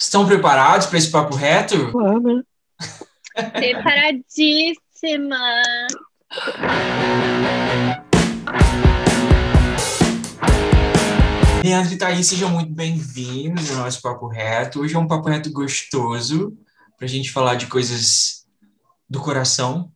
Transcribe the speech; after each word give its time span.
Estão 0.00 0.24
preparados 0.24 0.86
para 0.86 0.96
esse 0.96 1.10
papo 1.10 1.34
reto? 1.34 1.90
Claro, 1.90 2.20
né? 2.20 2.42
Preparadíssima! 3.52 5.36
Leandro 11.64 11.92
e 11.92 11.98
Thaís, 11.98 12.28
sejam 12.28 12.48
muito 12.48 12.72
bem-vindos 12.72 13.72
ao 13.72 13.78
nosso 13.78 14.00
Papo 14.00 14.28
Reto. 14.28 14.80
Hoje 14.80 14.94
é 14.94 14.98
um 14.98 15.08
Papo 15.08 15.28
Reto 15.28 15.50
gostoso, 15.50 16.56
para 16.96 17.06
a 17.06 17.08
gente 17.08 17.32
falar 17.32 17.56
de 17.56 17.66
coisas 17.66 18.46
do 19.10 19.20
coração. 19.20 19.90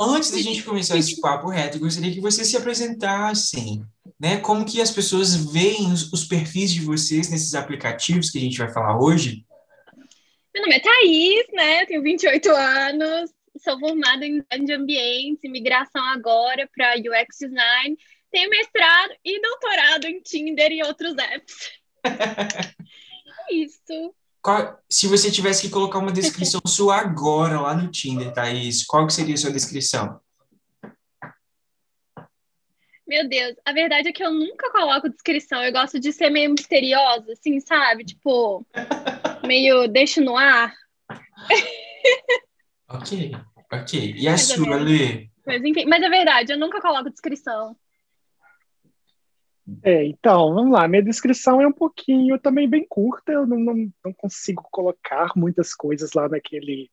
Antes 0.00 0.32
da 0.32 0.38
gente 0.38 0.64
começar 0.64 0.96
esse 0.96 1.20
Papo 1.20 1.48
Reto, 1.48 1.78
gostaria 1.78 2.12
que 2.12 2.20
vocês 2.20 2.48
se 2.48 2.56
apresentassem, 2.56 3.86
né? 4.18 4.38
Como 4.38 4.64
que 4.64 4.80
as 4.80 4.90
pessoas 4.90 5.34
veem 5.34 5.92
os, 5.92 6.12
os 6.12 6.24
perfis 6.24 6.72
de 6.72 6.80
vocês 6.80 7.30
nesses 7.30 7.54
aplicativos 7.54 8.30
que 8.30 8.38
a 8.38 8.40
gente 8.40 8.58
vai 8.58 8.72
falar 8.72 9.00
hoje? 9.00 9.44
Meu 10.52 10.62
nome 10.62 10.76
é 10.76 10.80
Thaís, 10.80 11.46
né? 11.52 11.82
Eu 11.82 11.86
tenho 11.86 12.02
28 12.02 12.50
anos, 12.50 13.30
sou 13.62 13.78
formada 13.78 14.24
em 14.26 14.40
design 14.40 14.66
de 14.66 14.72
ambientes 14.72 15.50
migração 15.50 16.04
agora 16.04 16.68
para 16.74 16.94
UX 16.96 17.38
Design. 17.40 17.96
Tenho 18.30 18.50
mestrado 18.50 19.14
e 19.24 19.40
doutorado 19.40 20.06
em 20.06 20.20
Tinder 20.20 20.72
e 20.72 20.82
outros 20.82 21.16
apps. 21.16 21.70
é 22.04 23.54
isso. 23.54 24.14
Qual, 24.42 24.78
se 24.88 25.06
você 25.06 25.30
tivesse 25.30 25.62
que 25.62 25.70
colocar 25.70 25.98
uma 25.98 26.12
descrição 26.12 26.60
sua 26.66 26.96
agora 26.96 27.60
lá 27.60 27.74
no 27.74 27.90
Tinder, 27.90 28.32
Thaís, 28.32 28.84
qual 28.84 29.06
que 29.06 29.12
seria 29.12 29.34
a 29.34 29.38
sua 29.38 29.52
descrição? 29.52 30.20
Meu 33.08 33.26
Deus, 33.26 33.56
a 33.64 33.72
verdade 33.72 34.08
é 34.08 34.12
que 34.12 34.22
eu 34.22 34.30
nunca 34.30 34.70
coloco 34.70 35.08
descrição. 35.08 35.64
Eu 35.64 35.72
gosto 35.72 35.98
de 35.98 36.12
ser 36.12 36.28
meio 36.28 36.50
misteriosa, 36.50 37.32
assim, 37.32 37.58
sabe? 37.58 38.04
Tipo, 38.04 38.66
meio 39.46 39.88
deixo 39.88 40.20
no 40.20 40.36
ar. 40.36 40.74
ok, 42.86 43.32
ok. 43.72 44.14
E 44.14 44.28
a 44.28 44.32
mas 44.32 44.42
sua, 44.42 44.76
Lê? 44.76 45.30
Mas 45.46 45.64
enfim, 45.64 45.86
mas 45.86 46.02
é 46.02 46.08
verdade, 46.10 46.52
eu 46.52 46.58
nunca 46.58 46.82
coloco 46.82 47.08
descrição. 47.08 47.74
É, 49.82 50.04
então, 50.04 50.54
vamos 50.54 50.72
lá. 50.72 50.86
Minha 50.86 51.02
descrição 51.02 51.62
é 51.62 51.66
um 51.66 51.72
pouquinho 51.72 52.38
também 52.38 52.68
bem 52.68 52.86
curta. 52.86 53.32
Eu 53.32 53.46
não, 53.46 53.58
não, 53.58 53.92
não 54.04 54.12
consigo 54.12 54.66
colocar 54.70 55.32
muitas 55.34 55.74
coisas 55.74 56.12
lá 56.12 56.28
naquele, 56.28 56.90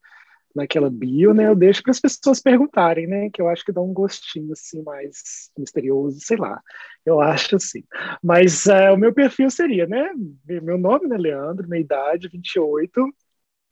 naquela 0.55 0.89
bio, 0.89 1.33
né? 1.33 1.47
Eu 1.47 1.55
deixo 1.55 1.83
para 1.83 1.91
as 1.91 1.99
pessoas 1.99 2.39
perguntarem, 2.41 3.07
né? 3.07 3.29
Que 3.31 3.41
eu 3.41 3.49
acho 3.49 3.63
que 3.65 3.71
dá 3.71 3.81
um 3.81 3.93
gostinho 3.93 4.53
assim 4.53 4.81
mais 4.83 5.51
misterioso, 5.57 6.19
sei 6.21 6.37
lá. 6.37 6.61
Eu 7.05 7.19
acho 7.21 7.57
assim. 7.57 7.83
Mas 8.23 8.65
uh, 8.65 8.93
o 8.93 8.97
meu 8.97 9.13
perfil 9.13 9.49
seria, 9.49 9.85
né? 9.85 10.11
Meu 10.45 10.77
nome, 10.77 11.07
né, 11.07 11.17
Leandro, 11.17 11.67
minha 11.67 11.81
idade, 11.81 12.29
28, 12.29 13.07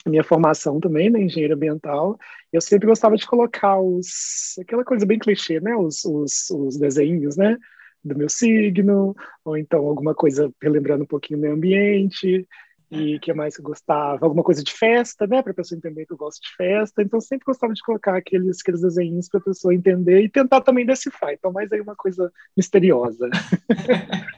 minha 0.05 0.23
formação 0.23 0.79
também, 0.79 1.09
né, 1.09 1.21
engenheiro 1.21 1.55
ambiental. 1.55 2.17
Eu 2.51 2.61
sempre 2.61 2.87
gostava 2.87 3.15
de 3.15 3.25
colocar 3.25 3.79
os 3.79 4.55
aquela 4.59 4.83
coisa 4.83 5.05
bem 5.05 5.19
clichê, 5.19 5.59
né? 5.59 5.75
Os, 5.75 6.03
os, 6.05 6.49
os 6.51 6.77
desenhos, 6.77 7.37
né? 7.37 7.57
do 8.03 8.17
meu 8.17 8.29
signo, 8.29 9.15
ou 9.45 9.57
então 9.57 9.87
alguma 9.87 10.13
coisa 10.13 10.51
relembrando 10.61 11.03
um 11.03 11.07
pouquinho 11.07 11.39
o 11.39 11.41
meio 11.41 11.53
ambiente, 11.53 12.45
e 12.93 13.19
que 13.19 13.33
mais 13.33 13.57
eu 13.57 13.63
gostava, 13.63 14.23
alguma 14.23 14.43
coisa 14.43 14.63
de 14.63 14.71
festa, 14.71 15.25
né, 15.25 15.41
para 15.41 15.51
a 15.51 15.55
pessoa 15.55 15.77
entender 15.77 16.05
que 16.05 16.13
eu 16.13 16.17
gosto 16.17 16.41
de 16.41 16.55
festa, 16.55 17.01
então 17.01 17.19
sempre 17.19 17.45
gostava 17.45 17.73
de 17.73 17.81
colocar 17.81 18.15
aqueles, 18.15 18.59
aqueles 18.61 18.81
desenhos 18.81 19.27
para 19.27 19.39
a 19.39 19.43
pessoa 19.43 19.73
entender 19.73 20.21
e 20.21 20.29
tentar 20.29 20.61
também 20.61 20.85
decifrar, 20.85 21.33
então 21.33 21.51
mais 21.51 21.71
aí 21.71 21.81
uma 21.81 21.95
coisa 21.95 22.31
misteriosa. 22.55 23.29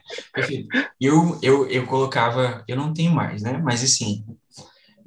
Eu, 1.00 1.38
eu, 1.42 1.68
eu 1.68 1.86
colocava, 1.86 2.64
eu 2.68 2.76
não 2.76 2.92
tenho 2.92 3.12
mais, 3.12 3.42
né, 3.42 3.60
mas 3.62 3.82
assim, 3.82 4.24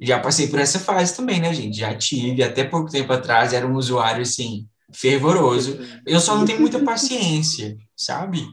já 0.00 0.18
passei 0.18 0.48
por 0.48 0.58
essa 0.58 0.78
fase 0.78 1.16
também, 1.16 1.40
né, 1.40 1.52
gente, 1.54 1.78
já 1.78 1.96
tive, 1.96 2.42
até 2.42 2.64
pouco 2.64 2.90
tempo 2.90 3.12
atrás, 3.12 3.52
era 3.52 3.66
um 3.66 3.74
usuário, 3.74 4.22
assim, 4.22 4.68
fervoroso, 4.92 5.78
eu 6.06 6.20
só 6.20 6.36
não 6.36 6.44
tenho 6.44 6.60
muita 6.60 6.80
paciência, 6.80 7.76
sabe? 7.96 8.46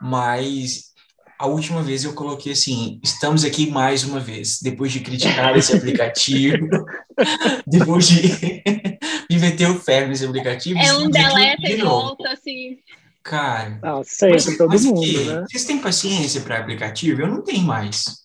Mas 0.00 0.92
a 1.38 1.46
última 1.46 1.82
vez 1.82 2.04
eu 2.04 2.14
coloquei 2.14 2.52
assim: 2.52 3.00
estamos 3.02 3.44
aqui 3.44 3.70
mais 3.70 4.04
uma 4.04 4.20
vez, 4.20 4.60
depois 4.60 4.92
de 4.92 5.00
criticar 5.00 5.56
esse 5.56 5.76
aplicativo, 5.76 6.68
depois 7.66 8.08
de, 8.08 8.62
de 9.28 9.38
meter 9.38 9.68
o 9.68 9.78
ferro 9.78 10.08
nesse 10.08 10.24
aplicativo. 10.24 10.78
É 10.78 10.94
um 10.94 11.10
deleta 11.10 11.68
e 11.68 11.76
volta, 11.76 12.30
assim. 12.30 12.78
Cara. 13.22 13.78
Ah, 13.82 14.02
sempre, 14.04 14.56
todo 14.56 14.80
mundo, 14.80 15.00
que, 15.00 15.24
né? 15.24 15.44
Vocês 15.48 15.64
têm 15.64 15.80
paciência 15.80 16.40
para 16.40 16.58
aplicativo? 16.58 17.20
Eu 17.20 17.26
não 17.26 17.42
tenho 17.42 17.62
mais. 17.62 18.24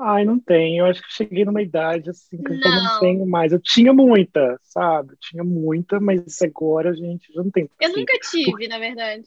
Ai, 0.00 0.24
não 0.24 0.38
tenho. 0.38 0.82
Eu 0.84 0.86
acho 0.86 1.02
que 1.02 1.12
cheguei 1.12 1.44
numa 1.44 1.62
idade 1.62 2.10
assim 2.10 2.36
que 2.36 2.54
não. 2.54 2.76
eu 2.76 2.82
não 2.82 3.00
tenho 3.00 3.26
mais. 3.26 3.52
Eu 3.52 3.60
tinha 3.60 3.92
muita, 3.92 4.58
sabe? 4.62 5.12
Eu 5.12 5.18
tinha 5.20 5.44
muita, 5.44 5.98
mas 5.98 6.20
agora 6.42 6.90
a 6.90 6.94
gente 6.94 7.32
já 7.32 7.42
não 7.42 7.50
tem. 7.50 7.68
Eu 7.80 7.96
nunca 7.96 8.18
tive, 8.18 8.68
na 8.68 8.78
verdade. 8.78 9.24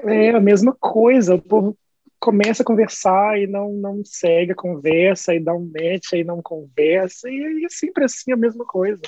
É 0.00 0.30
a 0.30 0.40
mesma 0.40 0.76
coisa. 0.78 1.36
O 1.36 1.42
povo 1.42 1.76
começa 2.24 2.62
a 2.62 2.66
conversar 2.66 3.38
e 3.38 3.46
não, 3.46 3.70
não 3.74 4.02
segue 4.02 4.52
a 4.52 4.56
conversa, 4.56 5.34
e 5.34 5.38
dá 5.38 5.52
um 5.52 5.70
match, 5.70 6.14
e 6.14 6.24
não 6.24 6.40
conversa, 6.40 7.28
e 7.28 7.66
é 7.66 7.68
sempre 7.68 8.06
assim 8.06 8.32
a 8.32 8.36
mesma 8.36 8.64
coisa. 8.64 9.02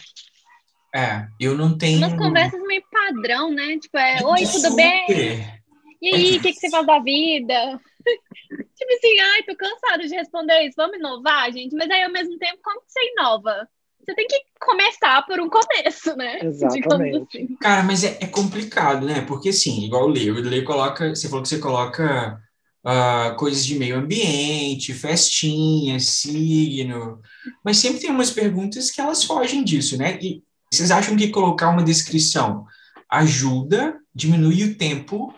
É, 0.94 1.26
eu 1.40 1.56
não 1.56 1.78
tenho. 1.78 1.96
Umas 1.96 2.14
conversas 2.14 2.60
meio 2.60 2.82
padrão, 2.92 3.50
né? 3.50 3.78
Tipo, 3.78 3.96
é, 3.96 4.18
oi, 4.22 4.44
tudo 4.44 4.76
bem? 4.76 5.06
E 6.02 6.14
aí, 6.14 6.36
o 6.36 6.42
que, 6.42 6.52
que 6.52 6.60
você 6.60 6.68
faz 6.68 6.86
da 6.86 6.98
vida? 6.98 7.54
tipo 8.76 8.92
assim, 8.92 9.18
ai, 9.18 9.42
tô 9.44 9.56
cansado 9.56 10.06
de 10.06 10.14
responder 10.14 10.66
isso, 10.66 10.76
vamos 10.76 10.98
inovar, 10.98 11.50
gente. 11.50 11.74
Mas 11.74 11.90
aí, 11.90 12.02
ao 12.02 12.12
mesmo 12.12 12.36
tempo, 12.36 12.58
como 12.62 12.80
que 12.82 12.92
você 12.92 13.00
inova? 13.12 13.66
Você 14.04 14.14
tem 14.14 14.26
que 14.26 14.40
começar 14.60 15.24
por 15.26 15.40
um 15.40 15.48
começo, 15.48 16.14
né? 16.16 16.38
Exatamente. 16.44 17.38
Assim. 17.38 17.56
Cara, 17.56 17.82
mas 17.82 18.04
é, 18.04 18.18
é, 18.20 18.26
complicado, 18.26 19.06
né? 19.06 19.22
Porque, 19.22 19.48
assim, 19.48 19.86
igual 19.86 20.04
o 20.04 20.08
Leo, 20.08 20.34
o 20.34 20.40
Leo 20.40 20.64
coloca, 20.64 21.14
você 21.14 21.28
falou 21.28 21.42
que 21.42 21.48
você 21.48 21.58
coloca 21.58 22.38
coisas 23.36 23.66
de 23.66 23.78
meio 23.78 23.98
ambiente, 23.98 24.94
festinha, 24.94 25.98
signo, 25.98 27.20
mas 27.64 27.78
sempre 27.78 28.00
tem 28.00 28.10
umas 28.10 28.30
perguntas 28.30 28.90
que 28.90 29.00
elas 29.00 29.24
fogem 29.24 29.64
disso, 29.64 29.98
né? 29.98 30.18
E 30.22 30.42
vocês 30.72 30.90
acham 30.90 31.16
que 31.16 31.28
colocar 31.28 31.68
uma 31.68 31.82
descrição 31.82 32.64
ajuda, 33.10 33.98
diminui 34.14 34.64
o 34.64 34.74
tempo 34.76 35.34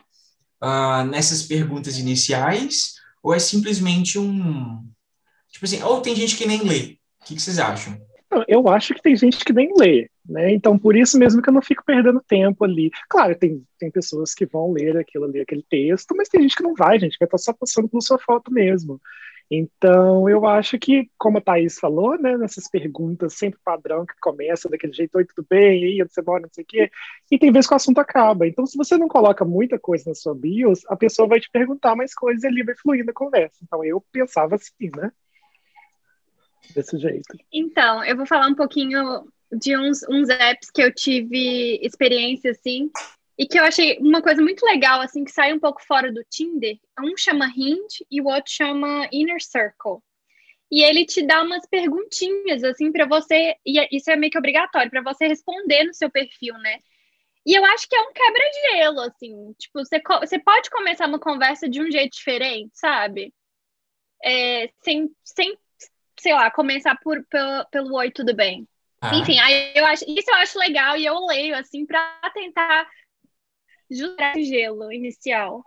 uh, 0.63 1.05
nessas 1.09 1.43
perguntas 1.43 1.99
iniciais, 1.99 2.95
ou 3.23 3.35
é 3.35 3.39
simplesmente 3.39 4.19
um. 4.19 4.85
Tipo 5.51 5.65
assim, 5.65 5.83
ou 5.83 6.01
tem 6.01 6.15
gente 6.15 6.37
que 6.37 6.47
nem 6.47 6.63
lê. 6.63 6.99
O 7.21 7.25
que, 7.25 7.35
que 7.35 7.43
vocês 7.43 7.59
acham? 7.59 7.99
Eu 8.47 8.69
acho 8.69 8.95
que 8.95 9.03
tem 9.03 9.17
gente 9.17 9.43
que 9.45 9.53
nem 9.53 9.71
lê, 9.77 10.09
né? 10.29 10.53
Então, 10.53 10.79
por 10.79 10.95
isso 10.95 11.19
mesmo 11.19 11.41
que 11.41 11.49
eu 11.49 11.55
não 11.55 11.63
fico 11.63 11.85
perdendo 11.85 12.23
tempo 12.27 12.65
ali. 12.65 12.91
Claro, 13.09 13.35
tem, 13.35 13.65
tem 13.79 13.91
pessoas 13.91 14.35
que 14.35 14.45
vão 14.45 14.73
ler 14.73 14.97
aquilo 14.97 15.25
ali, 15.25 15.41
aquele 15.41 15.65
texto, 15.69 16.15
mas 16.17 16.29
tem 16.29 16.43
gente 16.43 16.57
que 16.57 16.63
não 16.63 16.75
vai, 16.75 16.99
gente, 16.99 17.17
vai 17.19 17.27
estar 17.27 17.39
só 17.39 17.53
passando 17.53 17.89
pela 17.89 18.03
sua 18.03 18.19
foto 18.19 18.53
mesmo. 18.53 19.01
Então, 19.51 20.29
eu 20.29 20.47
acho 20.47 20.79
que, 20.79 21.11
como 21.17 21.39
a 21.39 21.41
Thaís 21.41 21.79
falou, 21.79 22.19
né, 22.21 22.37
nessas 22.37 22.69
perguntas 22.69 23.33
sempre 23.33 23.59
padrão 23.65 24.05
que 24.05 24.13
começa 24.21 24.69
daquele 24.69 24.93
jeito, 24.93 25.17
oi, 25.17 25.25
tudo 25.25 25.47
bem, 25.49 25.83
e 25.83 25.87
aí, 25.87 26.03
onde 26.03 26.13
você 26.13 26.21
mora, 26.21 26.43
não 26.43 26.51
sei 26.53 26.65
o 26.65 26.67
quê, 26.67 26.91
e 27.31 27.39
tem 27.39 27.51
vezes 27.51 27.67
que 27.67 27.73
o 27.73 27.77
assunto 27.77 27.99
acaba. 27.99 28.47
Então, 28.47 28.67
se 28.67 28.77
você 28.77 28.99
não 28.99 29.09
coloca 29.09 29.47
muita 29.47 29.79
coisa 29.79 30.11
na 30.11 30.15
sua 30.15 30.35
bios, 30.35 30.83
a 30.89 30.97
pessoa 30.97 31.27
vai 31.27 31.41
te 31.41 31.49
perguntar 31.51 31.97
mais 31.97 32.15
coisas 32.15 32.45
e 32.45 32.47
ali 32.47 32.63
vai 32.63 32.75
fluindo 32.77 33.11
a 33.11 33.15
conversa. 33.15 33.57
Então, 33.63 33.83
eu 33.83 34.05
pensava 34.13 34.57
assim, 34.57 34.91
né? 34.95 35.11
Desse 36.75 36.99
jeito. 36.99 37.35
Então, 37.51 38.05
eu 38.05 38.17
vou 38.19 38.27
falar 38.27 38.49
um 38.49 38.55
pouquinho 38.55 39.27
de 39.53 39.77
uns, 39.77 40.03
uns 40.09 40.29
apps 40.29 40.71
que 40.71 40.83
eu 40.83 40.93
tive 40.95 41.79
experiência, 41.83 42.51
assim, 42.51 42.91
e 43.39 43.47
que 43.47 43.59
eu 43.59 43.65
achei 43.65 43.99
uma 43.99 44.21
coisa 44.21 44.43
muito 44.43 44.65
legal, 44.65 45.01
assim, 45.01 45.25
que 45.25 45.31
sai 45.31 45.53
um 45.53 45.61
pouco 45.61 45.83
fora 45.85 46.13
do 46.13 46.25
Tinder. 46.29 46.77
Um 47.01 47.17
chama 47.17 47.47
Hint 47.47 48.01
e 48.11 48.21
o 48.21 48.27
outro 48.27 48.53
chama 48.53 49.09
Inner 49.13 49.43
Circle. 49.43 50.03
E 50.71 50.83
ele 50.83 51.07
te 51.07 51.23
dá 51.25 51.43
umas 51.43 51.67
perguntinhas, 51.67 52.63
assim, 52.63 52.93
para 52.93 53.07
você, 53.07 53.57
e 53.65 53.79
é, 53.79 53.89
isso 53.91 54.11
é 54.11 54.17
meio 54.17 54.31
que 54.31 54.39
obrigatório, 54.39 54.91
para 54.91 55.03
você 55.03 55.27
responder 55.27 55.85
no 55.85 55.95
seu 55.95 56.11
perfil, 56.11 56.55
né? 56.59 56.79
E 57.47 57.55
eu 57.55 57.65
acho 57.65 57.89
que 57.89 57.97
é 57.97 58.01
um 58.03 58.13
quebra-gelo, 58.13 59.01
assim. 59.01 59.55
Tipo, 59.55 59.79
você, 59.79 60.03
você 60.21 60.39
pode 60.39 60.69
começar 60.69 61.07
uma 61.07 61.19
conversa 61.19 61.69
de 61.69 61.81
um 61.81 61.91
jeito 61.91 62.13
diferente, 62.15 62.73
sabe? 62.75 63.33
É, 64.23 64.69
sem, 64.83 65.11
sem, 65.25 65.57
sei 66.19 66.35
lá, 66.35 66.51
começar 66.51 66.99
por, 67.03 67.25
pelo, 67.27 67.65
pelo 67.71 67.95
oi, 67.95 68.11
tudo 68.11 68.35
bem. 68.35 68.69
Ah. 69.01 69.17
Enfim, 69.17 69.39
aí 69.39 69.73
eu 69.75 69.87
acho, 69.87 70.05
isso 70.09 70.31
eu 70.31 70.35
acho 70.35 70.59
legal 70.59 70.97
e 70.97 71.07
eu 71.07 71.25
leio, 71.27 71.57
assim, 71.57 71.87
para 71.87 72.19
tentar 72.35 72.87
jurar 73.91 74.35
gelo 74.37 74.93
inicial. 74.93 75.63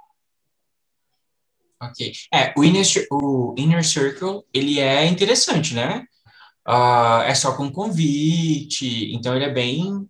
Ok. 1.82 2.12
É, 2.32 2.54
o 2.56 2.64
Inner, 2.64 2.86
o 3.12 3.56
Inner 3.58 3.84
Circle, 3.84 4.44
ele 4.54 4.80
é 4.80 5.06
interessante, 5.06 5.74
né? 5.74 6.06
Uh, 6.68 7.24
é 7.26 7.34
só 7.34 7.56
com 7.56 7.72
convite, 7.72 9.12
então 9.14 9.36
ele 9.36 9.46
é 9.46 9.50
bem... 9.50 10.08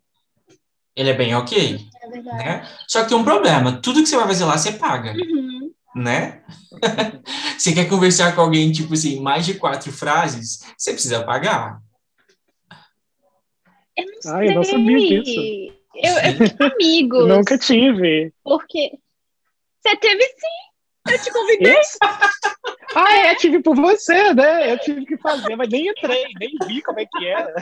Ele 0.94 1.10
é 1.10 1.14
bem 1.14 1.34
ok. 1.34 1.80
É 2.02 2.10
verdade. 2.10 2.38
Né? 2.38 2.68
Só 2.88 3.02
que 3.02 3.10
tem 3.10 3.18
um 3.18 3.24
problema, 3.24 3.80
tudo 3.82 4.02
que 4.02 4.10
você 4.10 4.18
vai 4.18 4.28
fazer 4.28 4.44
lá, 4.44 4.58
você 4.58 4.74
paga. 4.74 5.14
Uhum. 5.14 5.72
né? 5.96 6.44
você 7.58 7.72
quer 7.72 7.88
conversar 7.88 8.36
com 8.36 8.42
alguém, 8.42 8.72
tipo 8.72 8.94
assim, 8.94 9.22
mais 9.22 9.46
de 9.46 9.54
quatro 9.54 9.92
frases, 9.94 10.60
você 10.78 10.92
precisa 10.92 11.24
pagar. 11.24 11.80
Eu 14.02 14.12
não 14.12 14.22
sei. 14.22 14.48
eu 14.50 14.56
não 14.56 14.64
sabia 14.64 15.24
disso. 15.24 15.40
Eu, 15.96 16.14
eu 16.14 16.58
tenho 16.58 16.74
amigos. 16.74 17.28
Nunca 17.28 17.58
tive. 17.58 18.34
Porque. 18.44 18.92
Você 19.82 19.96
teve 19.98 20.24
sim. 20.24 21.12
Eu 21.12 21.20
te 21.20 21.32
convidei. 21.32 21.80
Isso? 21.80 21.98
Ah, 22.94 23.14
é, 23.14 23.36
tive 23.36 23.62
por 23.62 23.76
você, 23.76 24.34
né? 24.34 24.74
Eu 24.74 24.78
tive 24.80 25.06
que 25.06 25.18
fazer, 25.18 25.56
mas 25.56 25.70
nem 25.70 25.88
entrei, 25.88 26.26
nem 26.40 26.52
vi 26.68 26.82
como 26.82 27.00
é 27.00 27.06
que 27.06 27.26
era. 27.26 27.54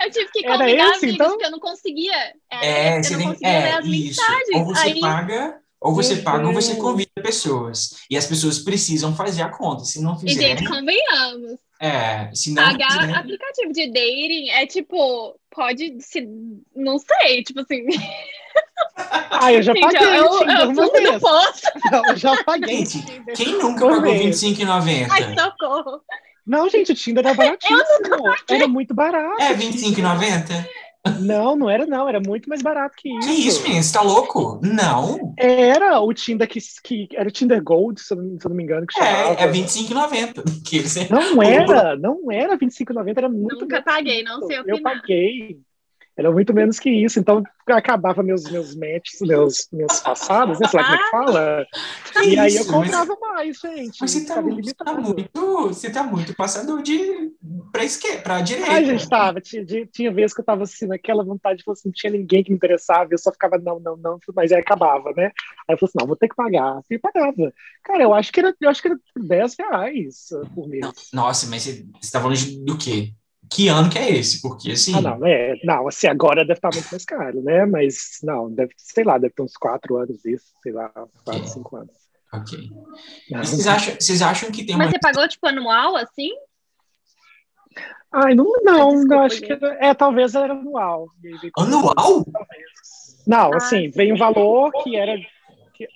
Eu 0.00 0.10
tive 0.10 0.30
que 0.32 0.44
Era 0.46 0.58
convidar 0.58 0.90
esse, 0.90 1.04
amigos, 1.04 1.14
então? 1.14 1.28
porque 1.30 1.44
eu 1.44 1.50
não 1.50 1.60
conseguia. 1.60 2.34
É, 2.50 3.02
você 3.02 3.14
eu 3.14 3.18
não 3.18 3.26
conseguia 3.26 3.50
ler 3.50 3.68
é 3.68 3.72
as 3.74 3.84
isso. 3.84 4.20
mensagens. 4.20 4.56
Ou 4.56 4.64
você 4.64 4.88
Aí, 4.88 5.00
paga, 5.00 5.60
ou 5.80 5.94
você 5.94 6.14
Meu 6.14 6.24
paga, 6.24 6.46
ou 6.46 6.52
você 6.52 6.76
convida 6.76 7.10
pessoas. 7.22 7.90
E 8.10 8.16
as 8.16 8.26
pessoas 8.26 8.58
precisam 8.58 9.14
fazer 9.14 9.42
a 9.42 9.50
conta. 9.50 9.84
Se 9.84 10.00
não 10.00 10.16
e, 10.16 10.20
fizerem, 10.20 10.56
gente, 10.58 10.68
convenhamos. 10.68 11.52
É, 11.82 12.30
se 12.32 12.54
não 12.54 12.62
Pagar 12.62 12.92
fizerem, 12.92 13.16
aplicativo 13.16 13.72
de 13.72 13.86
dating 13.88 14.50
é 14.50 14.66
tipo, 14.66 15.36
pode 15.50 15.96
se. 16.00 16.28
Não 16.76 16.96
sei, 16.96 17.42
tipo 17.42 17.60
assim. 17.60 17.84
Ah, 19.30 19.52
eu 19.52 19.60
já 19.62 19.74
gente, 19.74 19.82
paguei 19.90 20.18
eu, 20.18 20.38
Tinder 20.38 20.60
eu 20.60 20.72
do 20.72 20.92
vez. 20.92 21.20
poço. 21.20 21.62
Não, 21.90 22.06
eu 22.06 22.16
já 22.16 22.44
paguei. 22.44 22.76
Gente, 22.86 23.02
quem 23.34 23.58
nunca 23.58 23.84
Uma 23.84 23.96
pagou 23.96 24.12
vez. 24.12 24.40
R$25,90? 24.40 25.08
Ai, 25.10 25.34
socorro. 25.36 26.02
Não, 26.46 26.68
gente, 26.68 26.92
o 26.92 26.94
Tinder 26.94 27.26
era 27.26 27.34
baratíssimo. 27.34 28.28
Era 28.48 28.68
muito 28.68 28.94
barato. 28.94 29.42
É 29.42 29.48
R$25,90? 29.48 30.64
Não, 31.20 31.56
não 31.56 31.68
era 31.68 31.84
não, 31.84 32.08
era 32.08 32.20
muito 32.20 32.48
mais 32.48 32.62
barato 32.62 32.94
que 32.96 33.08
isso. 33.08 33.28
Que 33.28 33.34
isso, 33.34 33.62
menino? 33.62 33.82
Você 33.82 33.92
tá 33.92 34.02
louco? 34.02 34.60
Não. 34.62 35.34
Era 35.36 36.00
o 36.00 36.12
Tinder 36.14 36.48
que, 36.48 36.60
que 36.84 37.08
era 37.14 37.28
o 37.28 37.32
Tinder 37.32 37.62
Gold, 37.62 38.00
se 38.00 38.14
eu 38.14 38.18
não, 38.22 38.38
se 38.38 38.46
eu 38.46 38.48
não 38.50 38.56
me 38.56 38.62
engano, 38.62 38.86
que 38.86 38.94
chamava. 38.94 39.40
É, 39.40 39.42
é 39.42 39.46
R$25,90. 39.46 40.62
Que 40.64 40.76
eles- 40.76 40.94
Não 41.10 41.42
era, 41.42 41.96
não 41.96 42.30
era 42.30 42.56
25,90, 42.56 43.18
era 43.18 43.28
muito 43.28 43.62
Nunca 43.62 43.82
paguei, 43.82 44.18
que 44.18 44.22
não 44.22 44.42
sei 44.46 44.58
Eu 44.58 44.60
opinar. 44.62 44.82
paguei. 44.82 45.60
Era 46.16 46.30
muito 46.30 46.52
menos 46.52 46.78
que 46.78 46.90
isso, 46.90 47.18
então 47.18 47.42
acabava 47.66 48.22
meus, 48.22 48.44
meus 48.50 48.74
matches, 48.74 49.20
meus, 49.22 49.68
meus 49.72 50.00
passados, 50.00 50.60
né? 50.60 50.68
Sei 50.68 50.78
lá 50.80 50.84
como 50.86 50.94
é 50.94 51.02
que 51.04 51.10
fala. 51.10 51.66
Que 52.12 52.28
E 52.34 52.38
aí 52.38 52.54
eu 52.54 52.60
isso, 52.62 52.70
mas- 52.72 52.90
comprava 52.90 53.16
mais, 53.20 53.58
gente. 53.58 53.98
Mas 54.00 54.10
você 54.10 54.24
tá, 54.26 54.40
você 54.42 54.74
tá 54.74 54.92
muito. 54.92 55.68
Você 55.68 55.90
tá 55.90 56.02
muito 56.02 56.34
passador 56.36 56.82
de. 56.82 57.30
pra 57.72 57.82
esquerda, 57.84 58.20
pra 58.22 58.40
direita. 58.42 58.70
Ai, 58.72 58.84
gente, 58.84 59.08
tava. 59.08 59.40
Tinha, 59.40 59.64
tinha, 59.86 60.12
vezes 60.12 60.34
que 60.34 60.40
eu 60.40 60.44
tava 60.44 60.64
assim, 60.64 60.86
naquela 60.86 61.24
vontade, 61.24 61.58
de 61.58 61.64
falar 61.64 61.74
assim, 61.74 61.88
não 61.88 61.92
tinha 61.94 62.12
ninguém 62.12 62.44
que 62.44 62.50
me 62.50 62.56
interessava, 62.56 63.08
eu 63.10 63.18
só 63.18 63.32
ficava, 63.32 63.56
não, 63.58 63.80
não, 63.80 63.96
não, 63.96 64.18
mas 64.34 64.52
aí 64.52 64.60
acabava, 64.60 65.12
né? 65.16 65.26
Aí 65.66 65.74
eu 65.74 65.78
falei 65.78 65.88
assim, 65.88 65.98
não, 65.98 66.06
vou 66.06 66.16
ter 66.16 66.28
que 66.28 66.36
pagar. 66.36 66.80
E 66.90 66.98
pagava. 66.98 67.52
Cara, 67.84 68.02
eu 68.02 68.12
acho 68.12 68.30
que 68.32 68.40
era, 68.40 68.54
eu 68.60 68.68
acho 68.68 68.82
que 68.82 68.88
era 68.88 68.98
10 69.16 69.54
reais 69.58 70.28
por 70.54 70.68
mês. 70.68 70.82
Não, 70.82 70.92
Nossa, 71.24 71.46
mas 71.48 71.62
você, 71.62 71.86
você 72.00 72.10
tá 72.12 72.20
falando 72.20 72.36
de- 72.36 72.62
do 72.64 72.76
quê? 72.76 73.12
Que 73.50 73.68
ano 73.68 73.90
que 73.90 73.98
é 73.98 74.10
esse? 74.10 74.40
Porque 74.40 74.72
assim. 74.72 74.94
Ah, 74.96 75.00
não, 75.00 75.26
é. 75.26 75.54
Não, 75.64 75.88
assim, 75.88 76.06
agora 76.06 76.42
deve 76.44 76.54
estar 76.58 76.70
muito 76.72 76.88
mais 76.90 77.04
caro, 77.04 77.42
né? 77.42 77.66
Mas, 77.66 78.18
não, 78.22 78.50
deve, 78.50 78.72
sei 78.76 79.04
lá, 79.04 79.18
deve 79.18 79.34
ter 79.34 79.42
uns 79.42 79.56
4 79.56 79.96
anos 79.96 80.24
isso, 80.24 80.46
sei 80.62 80.72
lá, 80.72 80.90
4, 81.24 81.46
5 81.46 81.76
anos. 81.76 81.94
Ok. 82.32 82.58
E 83.30 83.36
vocês 83.36 83.66
acham, 83.66 83.94
vocês 83.94 84.22
acham 84.22 84.50
que 84.50 84.64
tem 84.64 84.74
uma. 84.74 84.84
Mas 84.84 84.92
você 84.92 84.98
pagou, 84.98 85.28
tipo, 85.28 85.46
anual, 85.46 85.96
assim? 85.96 86.30
Ai, 88.10 88.34
não, 88.34 88.44
não, 88.62 88.90
Desculpa, 88.90 89.14
eu 89.14 89.20
acho 89.20 89.36
gente. 89.36 89.56
que 89.58 89.64
é, 89.64 89.94
talvez 89.94 90.34
era 90.34 90.52
anual. 90.52 91.08
Anual? 91.58 92.24
Não, 93.26 93.52
Ah, 93.52 93.56
assim, 93.56 93.88
veio 93.90 94.14
um 94.14 94.18
valor 94.18 94.70
que 94.82 94.96
era 94.96 95.16
que, 95.74 95.86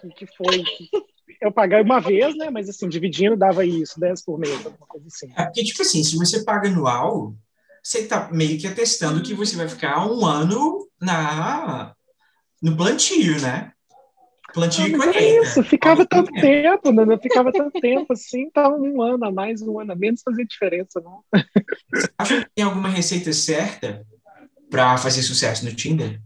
que, 0.00 0.08
que 0.10 0.26
foi 0.36 0.62
que 0.62 0.90
eu 1.40 1.52
paguei 1.52 1.80
uma 1.80 2.00
vez, 2.00 2.36
né? 2.36 2.50
Mas 2.50 2.68
assim, 2.68 2.88
dividindo 2.88 3.36
dava 3.36 3.64
isso, 3.64 3.98
10 3.98 4.24
por 4.24 4.38
mês, 4.38 4.64
alguma 4.64 4.86
coisa 4.86 5.06
assim. 5.06 5.30
É 5.36 5.44
porque, 5.44 5.64
tipo 5.64 5.82
assim, 5.82 6.02
se 6.02 6.16
você 6.16 6.44
paga 6.44 6.68
anual, 6.68 7.34
você 7.82 8.06
tá 8.06 8.28
meio 8.32 8.58
que 8.58 8.66
atestando 8.66 9.22
que 9.22 9.34
você 9.34 9.56
vai 9.56 9.68
ficar 9.68 10.06
um 10.10 10.24
ano 10.24 10.88
na, 11.00 11.94
no 12.62 12.76
plantio, 12.76 13.40
né? 13.40 13.72
Plantio 14.52 14.84
Ah, 15.02 15.12
e 15.12 15.16
é 15.18 15.42
isso, 15.42 15.62
ficava 15.62 16.02
Ao 16.02 16.06
tanto 16.06 16.32
tempo. 16.32 16.40
tempo, 16.40 16.92
né? 16.92 17.04
Não 17.04 17.18
ficava 17.18 17.52
tanto 17.52 17.78
tempo 17.80 18.12
assim, 18.12 18.42
então 18.42 18.80
um 18.80 19.02
ano 19.02 19.24
a 19.26 19.30
mais, 19.30 19.60
um 19.60 19.78
ano 19.78 19.92
a 19.92 19.96
menos 19.96 20.22
fazia 20.22 20.46
diferença, 20.46 21.00
não. 21.00 21.22
Acham 22.18 22.40
que 22.40 22.50
tem 22.54 22.64
alguma 22.64 22.88
receita 22.88 23.32
certa 23.32 24.04
para 24.70 24.96
fazer 24.96 25.22
sucesso 25.22 25.64
no 25.64 25.74
Tinder? 25.74 26.20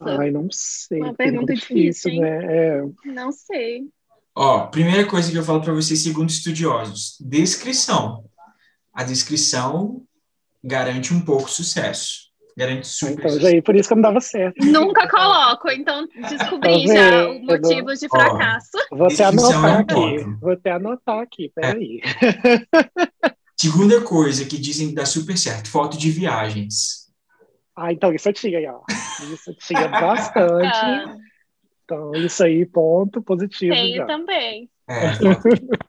Ai, 0.00 0.30
não 0.30 0.48
sei. 0.50 1.00
Uma 1.00 1.14
pergunta 1.14 1.46
pergunta 1.46 1.54
difícil, 1.54 2.10
difícil, 2.10 2.20
né? 2.20 2.44
É, 2.44 2.82
Não 3.06 3.32
sei. 3.32 3.88
Ó, 4.38 4.66
primeira 4.66 5.06
coisa 5.06 5.30
que 5.32 5.38
eu 5.38 5.42
falo 5.42 5.62
para 5.62 5.72
vocês, 5.72 6.02
segundo 6.02 6.28
estudiosos, 6.28 7.16
descrição. 7.20 8.24
A 8.92 9.02
descrição 9.02 10.02
garante 10.62 11.14
um 11.14 11.20
pouco 11.20 11.50
sucesso. 11.50 12.26
Garante 12.58 12.86
super 12.86 13.12
então, 13.12 13.28
sucesso. 13.28 13.40
já 13.42 13.48
aí, 13.48 13.62
por 13.62 13.74
isso 13.76 13.88
que 13.88 13.92
eu 13.94 13.96
não 13.96 14.02
dava 14.02 14.20
certo. 14.20 14.64
Nunca 14.64 15.08
coloco, 15.08 15.70
então 15.70 16.06
descobri 16.28 16.86
Tá 16.86 16.94
já 16.94 17.10
vendo? 17.10 17.30
os 17.40 17.46
motivos 17.46 18.00
de 18.00 18.08
fracasso. 18.08 18.70
Vou 18.90 19.06
até 19.06 19.24
anotar 19.24 19.64
é 19.64 19.68
um 19.68 19.78
aqui. 19.80 19.94
ponto. 19.94 20.38
Vou 20.40 20.52
até 20.52 20.70
anotar 20.72 21.20
aqui, 21.20 21.52
peraí. 21.54 22.00
Segunda 23.58 24.00
coisa 24.02 24.44
que 24.44 24.58
dizem 24.58 24.88
que 24.88 24.94
dá 24.94 25.06
super 25.06 25.36
certo, 25.36 25.70
foto 25.70 25.96
de 25.96 26.10
viagens. 26.10 27.06
Ah, 27.74 27.92
então 27.92 28.12
isso 28.12 28.28
eu 28.28 28.32
tinha, 28.32 28.72
ó. 28.72 28.80
Isso 29.32 29.50
eu 29.50 29.54
tinha 29.58 29.88
bastante. 29.88 31.25
Ah, 31.88 31.94
Então, 31.94 32.12
isso 32.14 32.42
aí, 32.42 32.66
ponto 32.66 33.22
positivo 33.22 33.72
tenho 33.74 33.96
já. 33.96 34.06
também. 34.06 34.68
É, 34.88 35.12
de 35.12 35.18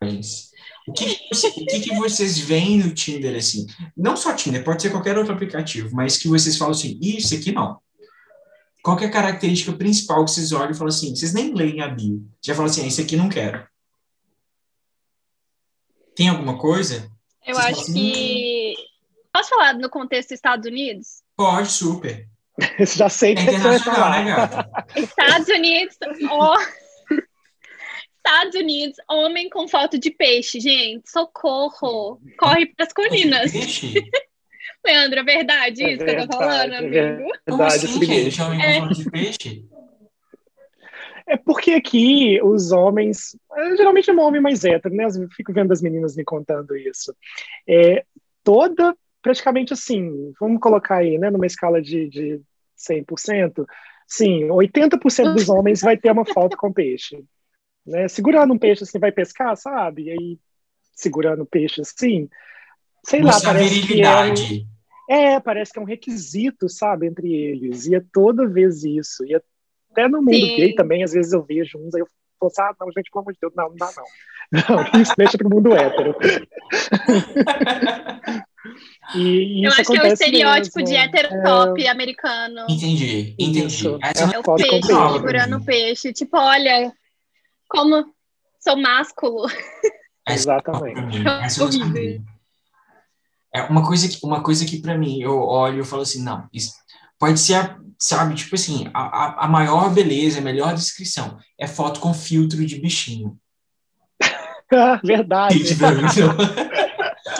viagens. 0.02 0.52
O 0.88 0.94
que, 0.94 1.06
o 1.06 1.66
que 1.66 1.80
que 1.82 1.96
vocês 1.96 2.38
veem 2.40 2.78
no 2.80 2.94
Tinder, 2.94 3.36
assim? 3.36 3.66
Não 3.96 4.16
só 4.16 4.34
Tinder, 4.34 4.64
pode 4.64 4.82
ser 4.82 4.90
qualquer 4.90 5.18
outro 5.18 5.34
aplicativo, 5.34 5.94
mas 5.94 6.18
que 6.18 6.28
vocês 6.30 6.58
falam 6.58 6.72
assim, 6.74 6.98
"Ih, 7.02 7.18
isso 7.18 7.36
aqui 7.36 7.52
não. 7.52 7.80
Qual 8.82 8.96
que 8.96 9.04
é 9.04 9.08
a 9.08 9.12
característica 9.12 9.74
principal 9.74 10.24
que 10.24 10.32
vocês 10.32 10.52
olham 10.54 10.72
e 10.72 10.74
falam 10.74 10.88
assim, 10.88 11.14
vocês 11.14 11.34
nem 11.34 11.54
leem 11.54 11.82
a 11.82 11.90
bio, 11.90 12.26
já 12.42 12.56
falam 12.56 12.72
assim, 12.72 12.84
"Ah, 12.84 12.88
isso 12.88 13.02
aqui 13.02 13.16
não 13.18 13.28
quero. 13.28 13.68
Tem 16.16 16.30
alguma 16.30 16.58
coisa? 16.58 17.12
Eu 17.46 17.54
Vocês 17.56 17.66
acho 17.66 17.86
falam 17.88 17.94
que. 17.94 18.76
Posso 19.34 19.50
falar 19.50 19.74
no 19.74 19.90
contexto 19.90 20.30
dos 20.30 20.36
Estados 20.38 20.66
Unidos? 20.66 21.22
Pode, 21.36 21.70
super. 21.70 22.28
já 22.96 23.10
sei 23.10 23.34
É 23.34 23.36
que 23.36 23.42
você 23.42 23.52
vai 23.52 23.56
internacional, 23.60 24.10
né, 24.12 24.26
gata? 24.26 24.70
Estados 24.96 25.48
Unidos, 25.48 25.98
ó. 26.30 26.58
Estados 28.18 28.56
Unidos, 28.56 28.98
homem 29.10 29.50
com 29.50 29.68
foto 29.68 29.98
de 29.98 30.12
peixe, 30.12 30.60
gente, 30.60 31.10
socorro. 31.10 32.20
Corre 32.38 32.66
pras 32.76 32.92
colinas. 32.92 33.52
Peixe? 33.52 34.04
Leandro, 34.86 35.20
é 35.20 35.24
verdade 35.24 35.84
É 35.84 35.94
isso 35.94 36.06
que 36.06 36.12
eu 36.12 36.28
tô 36.28 36.38
falando, 36.38 36.72
verdade, 36.72 36.98
é 36.98 37.08
amigo? 37.10 37.30
Como 37.46 37.58
Verdade, 37.58 37.86
assim, 37.86 38.06
gente? 38.06 38.42
Homem 38.42 38.62
É. 38.62 38.80
com 38.80 38.88
foto 38.88 38.96
de 39.04 39.12
peixe? 39.12 39.66
É 41.30 41.36
porque 41.36 41.72
aqui 41.72 42.40
os 42.42 42.72
homens, 42.72 43.36
geralmente 43.76 44.10
é 44.10 44.14
um 44.14 44.22
homem 44.22 44.40
mais 44.42 44.64
hétero, 44.64 44.96
né? 44.96 45.06
Eu 45.06 45.28
fico 45.36 45.52
vendo 45.52 45.74
as 45.74 45.82
meninas 45.82 46.16
me 46.16 46.24
contando 46.24 46.76
isso. 46.78 47.14
É, 47.68 48.06
toda, 48.44 48.96
praticamente 49.28 49.74
assim, 49.74 50.32
vamos 50.40 50.62
colocar 50.62 51.00
aí, 51.00 51.18
né, 51.18 51.30
numa 51.30 51.46
escala 51.46 51.82
de, 51.82 52.08
de 52.08 52.42
100%, 52.78 53.66
sim, 54.08 54.48
80% 54.48 55.34
dos 55.34 55.50
homens 55.50 55.82
vai 55.82 55.98
ter 55.98 56.10
uma 56.12 56.24
foto 56.24 56.56
com 56.56 56.72
peixe. 56.72 57.22
Né? 57.86 58.08
Segurando 58.08 58.54
um 58.54 58.58
peixe 58.58 58.86
assim, 58.86 58.98
vai 58.98 59.12
pescar, 59.12 59.58
sabe? 59.58 60.04
E 60.04 60.12
aí, 60.12 60.40
segurando 60.94 61.44
o 61.44 61.46
peixe 61.46 61.82
assim, 61.82 62.30
sei 63.04 63.22
lá, 63.22 63.34
Mostrar 63.34 63.56
parece 63.56 63.86
que 63.86 64.02
é, 64.02 65.34
é, 65.34 65.40
parece 65.42 65.74
que 65.74 65.80
é 65.80 65.82
um 65.82 65.86
requisito, 65.86 66.70
sabe, 66.70 67.06
entre 67.08 67.30
eles. 67.30 67.86
E 67.86 67.96
é 67.96 68.02
toda 68.14 68.48
vez 68.48 68.86
isso. 68.86 69.26
E 69.26 69.36
até 69.36 70.08
no 70.08 70.22
mundo 70.22 70.46
Sim. 70.46 70.56
gay 70.56 70.74
também, 70.74 71.04
às 71.04 71.12
vezes 71.12 71.34
eu 71.34 71.44
vejo 71.44 71.78
uns, 71.78 71.94
aí 71.94 72.00
eu 72.00 72.08
falo 72.40 72.50
assim, 72.50 72.62
ah, 72.62 72.76
não, 72.80 72.88
gente, 72.94 73.12
pelo 73.12 73.24
amor 73.24 73.34
de 73.34 73.40
Deus, 73.42 73.54
não, 73.54 73.68
não 73.68 73.76
dá 73.76 73.92
não. 73.98 74.06
Não, 74.94 75.02
isso 75.02 75.14
deixa 75.18 75.38
pro 75.38 75.50
mundo 75.50 75.76
hétero. 75.76 76.16
E, 79.16 79.20
e 79.62 79.64
Eu 79.64 79.70
isso 79.70 79.82
acho 79.82 79.92
que 79.92 79.98
é 79.98 80.04
o 80.04 80.08
estereótipo 80.08 80.80
mesmo. 80.80 80.90
de 80.90 80.96
hétero 80.96 81.30
top 81.44 81.88
americano. 81.88 82.66
Entendi, 82.70 83.36
entendi. 83.40 83.88
É 84.04 84.34
É 84.34 84.40
o 84.40 84.44
peixe, 84.56 84.82
segurando 85.14 85.58
o 85.58 85.64
peixe. 85.64 86.14
Tipo, 86.14 86.38
olha, 86.38 86.92
como 87.70 88.06
sou 88.60 88.76
másculo. 88.78 89.48
É 90.28 90.34
Exatamente. 90.34 91.00
Horrível. 91.28 91.50
sabia. 91.50 92.22
É 93.54 93.62
uma 93.64 93.86
coisa 93.88 94.08
que, 94.10 94.20
uma 94.26 94.44
coisa 94.44 94.66
que 94.66 94.82
para 94.82 94.98
mim, 94.98 95.22
eu 95.22 95.40
olho 95.40 95.82
e 95.82 95.86
falo 95.86 96.02
assim, 96.02 96.22
não, 96.22 96.48
isso 96.54 96.74
pode 97.18 97.40
ser, 97.40 97.56
a- 97.56 97.80
sabe, 97.98 98.36
tipo 98.36 98.54
assim, 98.56 98.90
a, 98.94 99.00
a, 99.02 99.46
a 99.46 99.48
maior 99.48 99.90
beleza, 99.90 100.40
a 100.40 100.44
melhor 100.44 100.74
descrição 100.76 101.38
é 101.58 101.66
foto 101.66 102.00
com 102.02 102.14
filtro 102.14 102.64
de 102.66 102.76
bichinho. 102.80 103.38
Verdade. 105.04 105.58
Gente, 105.64 105.76
pra 105.78 105.92
mim, 105.92 106.02
não. 106.02 106.36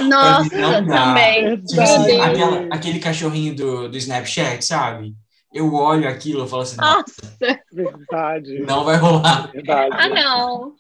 Nossa, 0.04 0.84
também. 0.86 1.62
Tipo 1.64 1.82
assim, 1.82 2.20
aquela- 2.22 2.68
aquele 2.72 3.00
cachorrinho 3.00 3.56
do, 3.56 3.90
do 3.90 3.98
Snapchat, 3.98 4.64
sabe? 4.66 5.14
eu 5.54 5.74
olho 5.74 6.08
aquilo 6.08 6.46
e 6.46 6.48
falo 6.50 6.62
assim, 6.62 6.76
Nossa! 6.78 7.62
Verdade. 7.72 8.60
não 8.60 8.84
vai 8.84 8.98
rolar. 8.98 9.50
Verdade. 9.52 9.90
Ah, 9.98 10.10
não. 10.10 10.76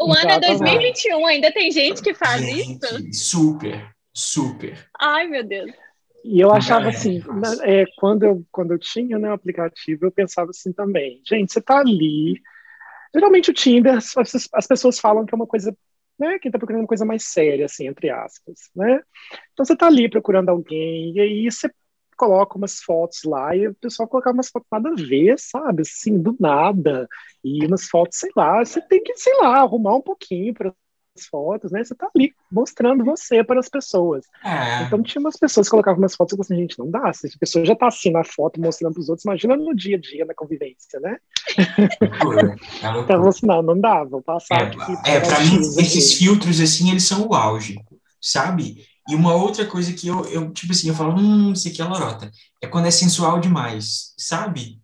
O 0.00 0.12
ano 0.12 0.30
é 0.30 0.36
Exatamente. 0.38 0.46
2021, 0.62 1.26
ainda 1.26 1.52
tem 1.52 1.70
gente 1.70 2.00
que 2.02 2.14
faz 2.14 2.40
isso? 2.42 2.98
Gente, 2.98 3.14
super, 3.16 3.90
super. 4.14 4.88
Ai, 4.98 5.26
meu 5.26 5.42
Deus. 5.44 5.70
E 6.24 6.40
eu 6.40 6.50
achava 6.52 6.86
É. 6.86 6.88
assim, 6.90 7.22
é, 7.62 7.84
quando, 7.96 8.22
eu, 8.22 8.42
quando 8.50 8.72
eu 8.72 8.78
tinha 8.78 9.18
né, 9.18 9.28
o 9.28 9.34
aplicativo, 9.34 10.06
eu 10.06 10.10
pensava 10.12 10.50
assim 10.50 10.72
também, 10.72 11.20
gente, 11.26 11.52
você 11.52 11.60
tá 11.60 11.78
ali. 11.80 12.40
Geralmente 13.14 13.50
o 13.50 13.54
Tinder, 13.54 13.96
as, 13.96 14.14
as 14.54 14.66
pessoas 14.66 14.98
falam 14.98 15.26
que 15.26 15.34
é 15.34 15.36
uma 15.36 15.46
coisa, 15.46 15.76
né? 16.18 16.38
Quem 16.38 16.50
tá 16.50 16.58
procurando 16.58 16.82
uma 16.82 16.88
coisa 16.88 17.04
mais 17.04 17.24
séria, 17.24 17.66
assim, 17.66 17.86
entre 17.88 18.10
aspas, 18.10 18.70
né? 18.74 19.00
Então 19.52 19.64
você 19.64 19.76
tá 19.76 19.86
ali 19.86 20.08
procurando 20.08 20.48
alguém, 20.50 21.14
e 21.14 21.20
aí 21.20 21.50
você 21.50 21.70
coloca 22.16 22.56
umas 22.56 22.80
fotos 22.80 23.24
lá, 23.24 23.54
e 23.56 23.68
o 23.68 23.74
pessoal 23.74 24.08
colocava 24.08 24.34
umas 24.34 24.48
fotos 24.48 24.68
nada 24.70 24.90
a 24.90 24.94
ver, 24.94 25.38
sabe? 25.38 25.82
Assim, 25.82 26.20
do 26.20 26.36
nada. 26.38 27.08
E 27.42 27.66
umas 27.66 27.88
fotos, 27.88 28.18
sei 28.18 28.30
lá, 28.36 28.64
você 28.64 28.80
tem 28.80 29.02
que, 29.02 29.16
sei 29.16 29.34
lá, 29.38 29.58
arrumar 29.60 29.96
um 29.96 30.02
pouquinho 30.02 30.54
para 30.54 30.72
fotos, 31.22 31.70
né? 31.70 31.84
Você 31.84 31.94
tá 31.94 32.08
ali 32.14 32.34
mostrando 32.50 33.04
você 33.04 33.44
para 33.44 33.60
as 33.60 33.68
pessoas. 33.68 34.26
É, 34.44 34.82
Então 34.82 35.02
tinha 35.02 35.20
umas 35.20 35.36
pessoas 35.36 35.66
que 35.66 35.70
colocavam 35.70 35.98
umas 36.00 36.14
fotos 36.16 36.36
e 36.36 36.40
assim, 36.40 36.56
gente, 36.56 36.78
não 36.78 36.90
dá. 36.90 37.12
Se 37.12 37.26
a 37.28 37.38
pessoa 37.38 37.64
já 37.64 37.76
tá 37.76 37.86
assim 37.88 38.10
na 38.10 38.24
foto 38.24 38.60
mostrando 38.60 38.94
pros 38.94 39.08
outros, 39.08 39.24
imagina 39.24 39.56
no 39.56 39.74
dia 39.74 39.96
a 39.96 40.00
dia, 40.00 40.24
na 40.24 40.34
convivência, 40.34 40.98
né? 41.00 41.18
é 41.56 42.98
Então 43.00 43.28
assim, 43.28 43.46
não, 43.46 43.62
não 43.62 43.80
dá, 43.80 44.04
vou 44.04 44.22
passar 44.22 44.62
aqui. 44.62 44.80
É, 45.04 45.16
é 45.16 45.20
pra 45.20 45.28
pra 45.28 45.38
dar 45.38 45.44
mim, 45.44 45.56
aqui. 45.56 45.80
esses 45.80 46.14
filtros, 46.14 46.60
assim, 46.60 46.90
eles 46.90 47.04
são 47.04 47.26
o 47.28 47.34
auge, 47.34 47.76
sabe? 48.20 48.84
E 49.08 49.14
uma 49.14 49.34
outra 49.34 49.66
coisa 49.66 49.92
que 49.92 50.08
eu, 50.08 50.24
eu 50.26 50.50
tipo 50.52 50.72
assim, 50.72 50.88
eu 50.88 50.94
falo, 50.94 51.14
hum, 51.16 51.52
isso 51.52 51.68
aqui 51.68 51.80
é 51.80 51.84
lorota. 51.84 52.30
É 52.60 52.66
quando 52.66 52.86
é 52.86 52.90
sensual 52.90 53.38
demais, 53.38 54.14
sabe? 54.18 54.80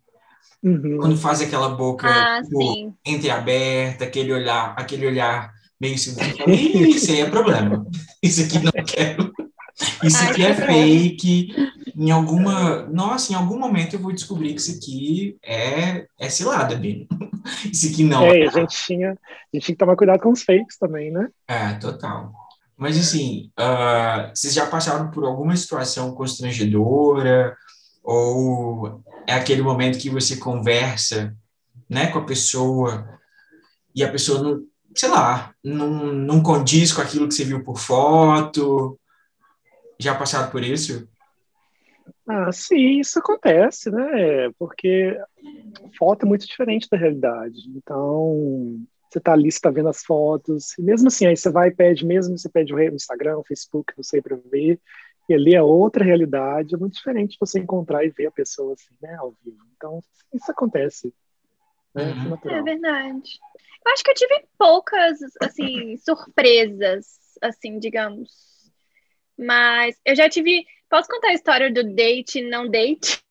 Uhum. 0.63 0.99
Quando 0.99 1.17
faz 1.17 1.41
aquela 1.41 1.71
boca 1.71 2.07
Ah, 2.07 2.43
tipo, 2.43 2.95
entreaberta, 3.07 4.05
aquele 4.05 4.33
olhar, 4.33 4.75
aquele 4.77 5.07
olhar 5.07 5.51
meio. 5.81 5.95
Ih, 5.95 6.91
Isso 6.91 7.11
aí 7.11 7.21
é 7.21 7.31
problema. 7.31 7.87
Isso 8.23 8.43
aqui 8.43 8.59
não 8.59 8.85
quero. 8.85 9.33
Isso 10.03 10.23
aqui 10.23 10.45
é 10.45 10.55
fake. 10.55 11.55
Em 11.97 12.11
alguma. 12.11 12.83
Nossa, 12.87 13.33
em 13.33 13.37
algum 13.37 13.59
momento 13.59 13.95
eu 13.95 14.01
vou 14.01 14.13
descobrir 14.13 14.55
que 14.55 14.61
isso 14.61 14.77
aqui 14.77 15.37
é, 15.43 16.07
é 16.19 16.29
cilada, 16.29 16.77
Bino. 16.77 17.07
Isso 17.73 17.89
aqui 17.89 18.05
não 18.05 18.23
É, 18.23 18.47
a 18.47 18.51
gente, 18.51 18.77
tinha, 18.85 19.13
a 19.13 19.57
gente 19.57 19.65
tinha 19.65 19.75
que 19.75 19.79
tomar 19.79 19.97
cuidado 19.97 20.21
com 20.21 20.31
os 20.31 20.43
fakes 20.43 20.77
também, 20.79 21.11
né? 21.11 21.29
É, 21.49 21.73
total. 21.75 22.33
Mas 22.77 22.99
assim, 22.99 23.51
ah, 23.57 24.31
vocês 24.35 24.55
já 24.55 24.67
passaram 24.67 25.11
por 25.11 25.25
alguma 25.25 25.57
situação 25.57 26.15
constrangedora? 26.15 27.57
Ou 28.03 29.03
é 29.27 29.35
aquele 29.35 29.63
momento 29.63 29.99
que 29.99 30.11
você 30.11 30.37
conversa, 30.37 31.35
né, 31.89 32.07
com 32.07 32.19
a 32.19 32.25
pessoa 32.25 33.07
e 33.95 34.03
a 34.03 34.11
pessoa 34.11 34.43
não, 34.43 34.63
sei 34.95 35.09
lá, 35.09 35.55
não, 35.63 36.13
não 36.13 36.43
condiz 36.43 36.93
com 36.93 37.01
aquilo 37.01 37.29
que 37.29 37.35
você 37.35 37.45
viu 37.45 37.63
por 37.63 37.79
foto? 37.79 38.99
Já 39.99 40.15
passaram 40.15 40.51
por 40.51 40.63
isso? 40.63 41.09
Ah, 42.27 42.53
sim, 42.53 43.01
isso 43.01 43.19
acontece, 43.19 43.91
né? 43.91 44.51
Porque 44.59 45.19
foto 45.99 46.25
é 46.25 46.29
muito 46.29 46.47
diferente 46.47 46.89
da 46.91 46.97
realidade. 46.97 47.69
Então, 47.75 48.81
você 49.11 49.21
tá 49.21 49.33
ali, 49.33 49.51
você 49.51 49.61
tá 49.61 49.71
vendo 49.71 49.89
as 49.89 50.05
fotos, 50.05 50.79
e 50.79 50.83
mesmo 50.83 51.09
assim, 51.09 51.27
aí 51.27 51.37
você 51.37 51.51
vai 51.51 51.69
e 51.69 51.75
pede, 51.75 52.07
mesmo 52.07 52.39
você 52.39 52.49
pede 52.49 52.73
o 52.73 52.81
Instagram, 52.81 53.39
o 53.39 53.45
Facebook, 53.45 53.93
não 53.97 54.05
sei, 54.05 54.23
para 54.23 54.39
ver, 54.51 54.81
e 55.29 55.35
ali 55.35 55.55
é 55.55 55.63
outra 55.63 56.05
realidade, 56.05 56.75
é 56.75 56.79
muito 56.79 56.95
diferente 56.95 57.37
você 57.39 57.59
encontrar 57.59 58.05
e 58.05 58.11
ver 58.11 58.27
a 58.27 58.33
pessoa 58.33 58.75
assim, 58.75 58.95
né, 59.03 59.15
ao 59.17 59.35
vivo. 59.45 59.65
Então, 59.77 60.01
isso 60.33 60.51
acontece. 60.51 61.13
Né? 61.95 62.03
É 62.03 62.07
Uhum. 62.07 62.39
É 62.45 62.63
verdade. 62.63 63.39
Eu 63.85 63.93
acho 63.93 64.05
que 64.05 64.11
eu 64.11 64.15
tive 64.15 64.45
poucas, 64.59 65.19
assim, 65.43 65.97
surpresas, 65.97 67.19
assim, 67.41 67.79
digamos. 67.79 68.29
Mas 69.39 69.97
eu 70.05 70.15
já 70.15 70.29
tive. 70.29 70.65
Posso 70.89 71.09
contar 71.09 71.29
a 71.29 71.35
história 71.35 71.73
do 71.73 71.95
date 71.95 72.43
não 72.43 72.69
date? 72.69 73.19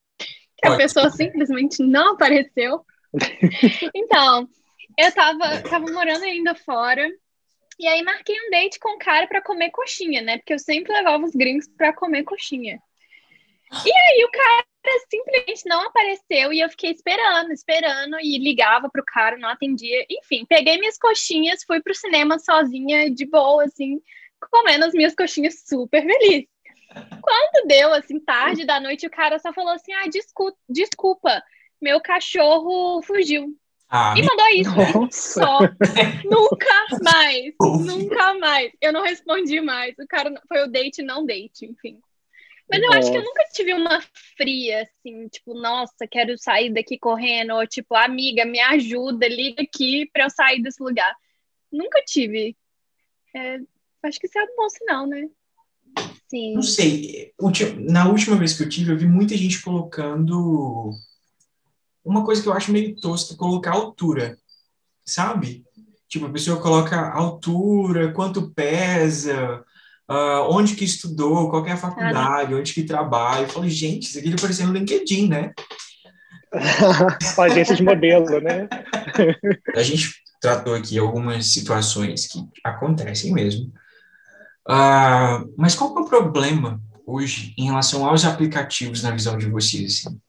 Que 0.61 0.67
a 0.67 0.71
Pode. 0.71 0.83
pessoa 0.83 1.09
simplesmente 1.09 1.81
não 1.81 2.13
apareceu. 2.15 2.85
Então, 3.95 4.49
eu 4.97 5.11
tava, 5.13 5.61
tava 5.61 5.85
morando 5.89 6.23
ainda 6.25 6.53
fora. 6.53 7.09
E 7.79 7.87
aí 7.87 8.03
marquei 8.03 8.35
um 8.35 8.49
date 8.49 8.77
com 8.77 8.95
o 8.95 8.99
cara 8.99 9.25
pra 9.25 9.41
comer 9.41 9.69
coxinha, 9.71 10.21
né? 10.21 10.37
Porque 10.37 10.53
eu 10.53 10.59
sempre 10.59 10.91
levava 10.91 11.23
os 11.23 11.31
gringos 11.33 11.65
pra 11.77 11.93
comer 11.93 12.23
coxinha. 12.23 12.77
E 13.71 13.91
aí 13.91 14.25
o 14.25 14.31
cara 14.31 14.65
simplesmente 15.09 15.63
não 15.67 15.81
apareceu 15.81 16.51
e 16.51 16.59
eu 16.59 16.69
fiquei 16.69 16.91
esperando, 16.91 17.51
esperando 17.51 18.17
e 18.19 18.37
ligava 18.37 18.89
pro 18.89 19.03
cara, 19.05 19.37
não 19.37 19.49
atendia. 19.49 20.05
Enfim, 20.09 20.45
peguei 20.47 20.77
minhas 20.79 20.97
coxinhas, 20.97 21.63
fui 21.63 21.81
pro 21.81 21.93
cinema 21.93 22.39
sozinha, 22.39 23.09
de 23.11 23.25
boa, 23.25 23.65
assim, 23.65 24.01
comendo 24.51 24.85
as 24.85 24.93
minhas 24.93 25.13
coxinhas 25.13 25.63
super 25.67 26.01
feliz. 26.01 26.45
Quando 27.21 27.67
deu, 27.67 27.93
assim, 27.93 28.19
tarde 28.19 28.65
da 28.65 28.79
noite, 28.79 29.05
o 29.05 29.11
cara 29.11 29.37
só 29.37 29.53
falou 29.53 29.73
assim: 29.73 29.93
ah, 29.93 30.07
desculpa, 30.07 30.57
desculpa 30.67 31.43
meu 31.81 32.01
cachorro 32.01 33.01
fugiu. 33.01 33.55
Ah, 33.89 34.13
E 34.15 34.21
mandou 34.21 34.47
isso. 34.49 34.99
Nossa! 34.99 35.41
Só. 35.41 35.59
nunca 36.29 36.87
mais. 37.01 37.55
Nunca 37.59 38.33
mais. 38.35 38.71
Eu 38.79 38.93
não 38.93 39.01
respondi 39.01 39.59
mais. 39.61 39.95
O 39.97 40.07
cara 40.07 40.31
foi 40.47 40.63
o 40.63 40.67
date, 40.67 41.01
não 41.01 41.25
date, 41.25 41.65
enfim. 41.65 41.99
Mas 42.69 42.81
eu 42.83 42.93
acho 42.93 43.11
que 43.11 43.17
eu 43.17 43.23
nunca 43.23 43.43
tive 43.51 43.73
uma 43.73 43.99
fria, 44.37 44.83
assim, 44.83 45.27
tipo, 45.27 45.53
nossa, 45.55 46.07
quero 46.07 46.37
sair 46.37 46.71
daqui 46.71 46.99
correndo, 46.99 47.53
ou 47.55 47.65
tipo, 47.65 47.95
amiga, 47.95 48.45
me 48.45 48.59
ajuda, 48.59 49.27
liga 49.27 49.63
aqui 49.63 50.07
pra 50.13 50.25
eu 50.25 50.29
sair 50.29 50.61
desse 50.61 50.81
lugar. 50.81 51.13
Nunca 51.71 52.01
tive. 52.05 52.55
É, 53.35 53.59
acho 54.03 54.19
que 54.19 54.27
isso 54.27 54.37
é 54.37 54.43
um 54.43 54.55
bom 54.55 54.69
sinal, 54.69 55.07
né? 55.07 55.27
Sim. 56.29 56.53
Não 56.53 56.61
sei. 56.61 57.33
Na 57.89 58.07
última 58.07 58.35
vez 58.35 58.55
que 58.55 58.63
eu 58.63 58.69
tive, 58.69 58.91
eu 58.91 58.97
vi 58.97 59.07
muita 59.07 59.35
gente 59.35 59.61
colocando 59.63 60.91
uma 62.05 62.23
coisa 62.23 62.41
que 62.41 62.47
eu 62.47 62.53
acho 62.53 62.71
meio 62.71 62.95
tosca, 62.95 63.35
colocar 63.35 63.71
altura, 63.71 64.37
sabe? 65.03 65.65
Tipo, 66.07 66.27
a 66.27 66.31
pessoa 66.31 66.61
coloca 66.61 67.11
altura, 67.11 68.13
quanto 68.13 68.51
pesa, 68.51 69.63
ah, 70.09 70.47
onde 70.49 70.75
que 70.75 70.83
estudou, 70.83 71.51
qual 71.51 71.63
que 71.63 71.69
é 71.69 71.73
a 71.73 71.77
faculdade, 71.77 72.55
onde 72.55 72.73
que 72.73 72.83
trabalha. 72.83 73.43
Eu 73.43 73.49
falo, 73.49 73.69
gente, 73.69 74.07
isso 74.07 74.17
aqui 74.17 74.31
tá 74.31 74.41
parecendo 74.41 74.73
LinkedIn, 74.73 75.27
né? 75.27 75.53
Agência 77.37 77.75
de 77.75 77.83
modelo, 77.83 78.41
né? 78.41 78.67
A 79.77 79.83
gente 79.83 80.15
tratou 80.41 80.73
aqui 80.73 80.97
algumas 80.97 81.45
situações 81.53 82.25
que 82.25 82.43
acontecem 82.63 83.31
mesmo. 83.31 83.71
Ah, 84.67 85.43
mas 85.55 85.75
qual 85.75 85.93
que 85.93 85.99
é 85.99 86.01
o 86.01 86.09
problema 86.09 86.81
hoje 87.05 87.53
em 87.55 87.65
relação 87.65 88.03
aos 88.03 88.25
aplicativos 88.25 89.03
na 89.03 89.11
visão 89.11 89.37
de 89.37 89.47
vocês? 89.47 90.05
assim? 90.05 90.15
O 90.15 90.21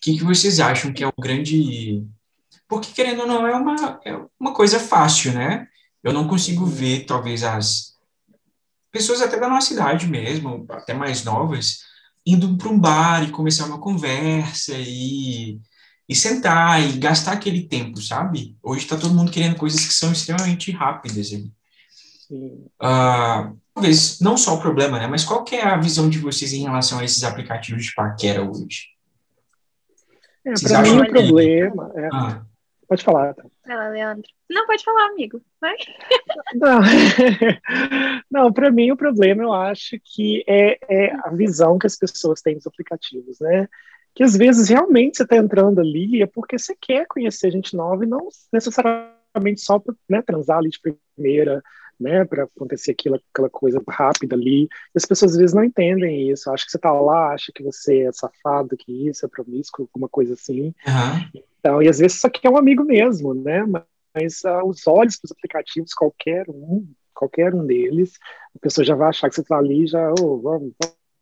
que, 0.00 0.18
que 0.18 0.24
vocês 0.24 0.58
acham 0.58 0.92
que 0.92 1.04
é 1.04 1.06
o 1.06 1.12
grande. 1.16 2.04
Porque, 2.68 2.92
querendo 2.92 3.20
ou 3.20 3.26
não, 3.28 3.46
é 3.46 3.54
uma, 3.54 4.00
é 4.04 4.20
uma 4.40 4.52
coisa 4.52 4.80
fácil, 4.80 5.32
né? 5.32 5.68
Eu 6.02 6.12
não 6.12 6.26
consigo 6.26 6.66
ver, 6.66 7.04
talvez, 7.06 7.44
as 7.44 7.95
pessoas 8.96 9.20
até 9.20 9.38
da 9.38 9.48
nossa 9.48 9.72
idade 9.74 10.06
mesmo, 10.08 10.64
até 10.70 10.94
mais 10.94 11.22
novas, 11.22 11.80
indo 12.24 12.56
para 12.56 12.68
um 12.68 12.78
bar 12.78 13.22
e 13.22 13.30
começar 13.30 13.66
uma 13.66 13.80
conversa 13.80 14.72
e 14.76 15.60
e 16.08 16.14
sentar 16.14 16.80
e 16.80 16.98
gastar 16.98 17.32
aquele 17.32 17.66
tempo, 17.66 18.00
sabe? 18.00 18.56
Hoje 18.62 18.84
está 18.84 18.96
todo 18.96 19.12
mundo 19.12 19.32
querendo 19.32 19.56
coisas 19.56 19.84
que 19.84 19.92
são 19.92 20.12
extremamente 20.12 20.70
rápidas. 20.70 21.32
ali. 21.32 21.52
Sim. 22.28 22.64
Ah, 22.80 23.52
talvez 23.74 24.20
não 24.20 24.36
só 24.36 24.54
o 24.54 24.60
problema, 24.60 25.00
né? 25.00 25.08
Mas 25.08 25.24
qual 25.24 25.42
que 25.42 25.56
é 25.56 25.64
a 25.64 25.76
visão 25.76 26.08
de 26.08 26.18
vocês 26.20 26.52
em 26.52 26.62
relação 26.62 27.00
a 27.00 27.04
esses 27.04 27.24
aplicativos 27.24 27.84
de 27.86 27.92
paquera 27.94 28.40
hoje? 28.48 28.86
É, 30.44 30.52
para 30.62 30.82
mim 30.82 30.96
o 31.00 31.08
problema. 31.08 31.92
é- 31.96 32.08
Ah, 32.12 32.42
pode 32.88 33.02
falar. 33.02 33.34
tá? 33.34 33.42
Lá, 33.66 33.88
Leandro. 33.88 34.28
Não, 34.48 34.66
pode 34.66 34.84
falar, 34.84 35.06
amigo. 35.06 35.42
Vai. 35.60 35.74
Não, 36.54 36.80
não 38.30 38.52
para 38.52 38.70
mim 38.70 38.92
o 38.92 38.96
problema 38.96 39.42
eu 39.42 39.52
acho 39.52 39.98
que 40.04 40.44
é, 40.46 40.78
é 40.88 41.12
a 41.24 41.30
visão 41.30 41.78
que 41.78 41.86
as 41.86 41.96
pessoas 41.96 42.40
têm 42.40 42.54
dos 42.54 42.66
aplicativos, 42.66 43.40
né? 43.40 43.68
Que 44.14 44.22
às 44.22 44.36
vezes 44.36 44.68
realmente 44.68 45.16
você 45.16 45.24
está 45.24 45.36
entrando 45.36 45.80
ali 45.80 46.22
é 46.22 46.26
porque 46.26 46.58
você 46.58 46.76
quer 46.80 47.06
conhecer 47.06 47.50
gente 47.50 47.74
nova 47.76 48.04
e 48.04 48.08
não 48.08 48.28
necessariamente 48.52 49.60
só 49.60 49.78
para 49.78 49.94
né, 50.08 50.22
transar 50.22 50.58
ali 50.58 50.70
de 50.70 50.80
primeira, 50.80 51.62
né? 51.98 52.24
Para 52.24 52.44
acontecer 52.44 52.92
aquilo, 52.92 53.20
aquela 53.32 53.48
coisa 53.50 53.82
rápida 53.88 54.34
ali. 54.36 54.64
E 54.64 54.68
as 54.96 55.04
pessoas 55.04 55.32
às 55.32 55.38
vezes 55.38 55.54
não 55.54 55.64
entendem 55.64 56.30
isso. 56.30 56.50
Acho 56.50 56.64
que 56.64 56.70
você 56.70 56.78
está 56.78 56.92
lá, 56.92 57.32
acha 57.32 57.52
que 57.54 57.62
você 57.62 58.00
é 58.02 58.12
safado, 58.12 58.76
que 58.76 59.08
isso 59.08 59.24
é 59.24 59.28
promíscuo, 59.28 59.82
alguma 59.92 60.08
coisa 60.08 60.34
assim. 60.34 60.74
aham. 60.86 61.20
Então, 61.58 61.82
e 61.82 61.88
às 61.88 61.98
vezes 61.98 62.20
só 62.20 62.28
quer 62.28 62.48
um 62.50 62.56
amigo 62.56 62.84
mesmo, 62.84 63.34
né? 63.34 63.64
Mas 64.14 64.44
ah, 64.44 64.64
os 64.64 64.86
olhos 64.86 65.18
dos 65.18 65.32
aplicativos, 65.32 65.92
qualquer 65.92 66.44
um, 66.48 66.86
qualquer 67.14 67.54
um 67.54 67.66
deles, 67.66 68.14
a 68.54 68.58
pessoa 68.60 68.84
já 68.84 68.94
vai 68.94 69.08
achar 69.08 69.28
que 69.28 69.34
você 69.34 69.40
está 69.40 69.58
ali, 69.58 69.86
já, 69.86 70.12
oh, 70.20 70.38
vamos, 70.38 70.72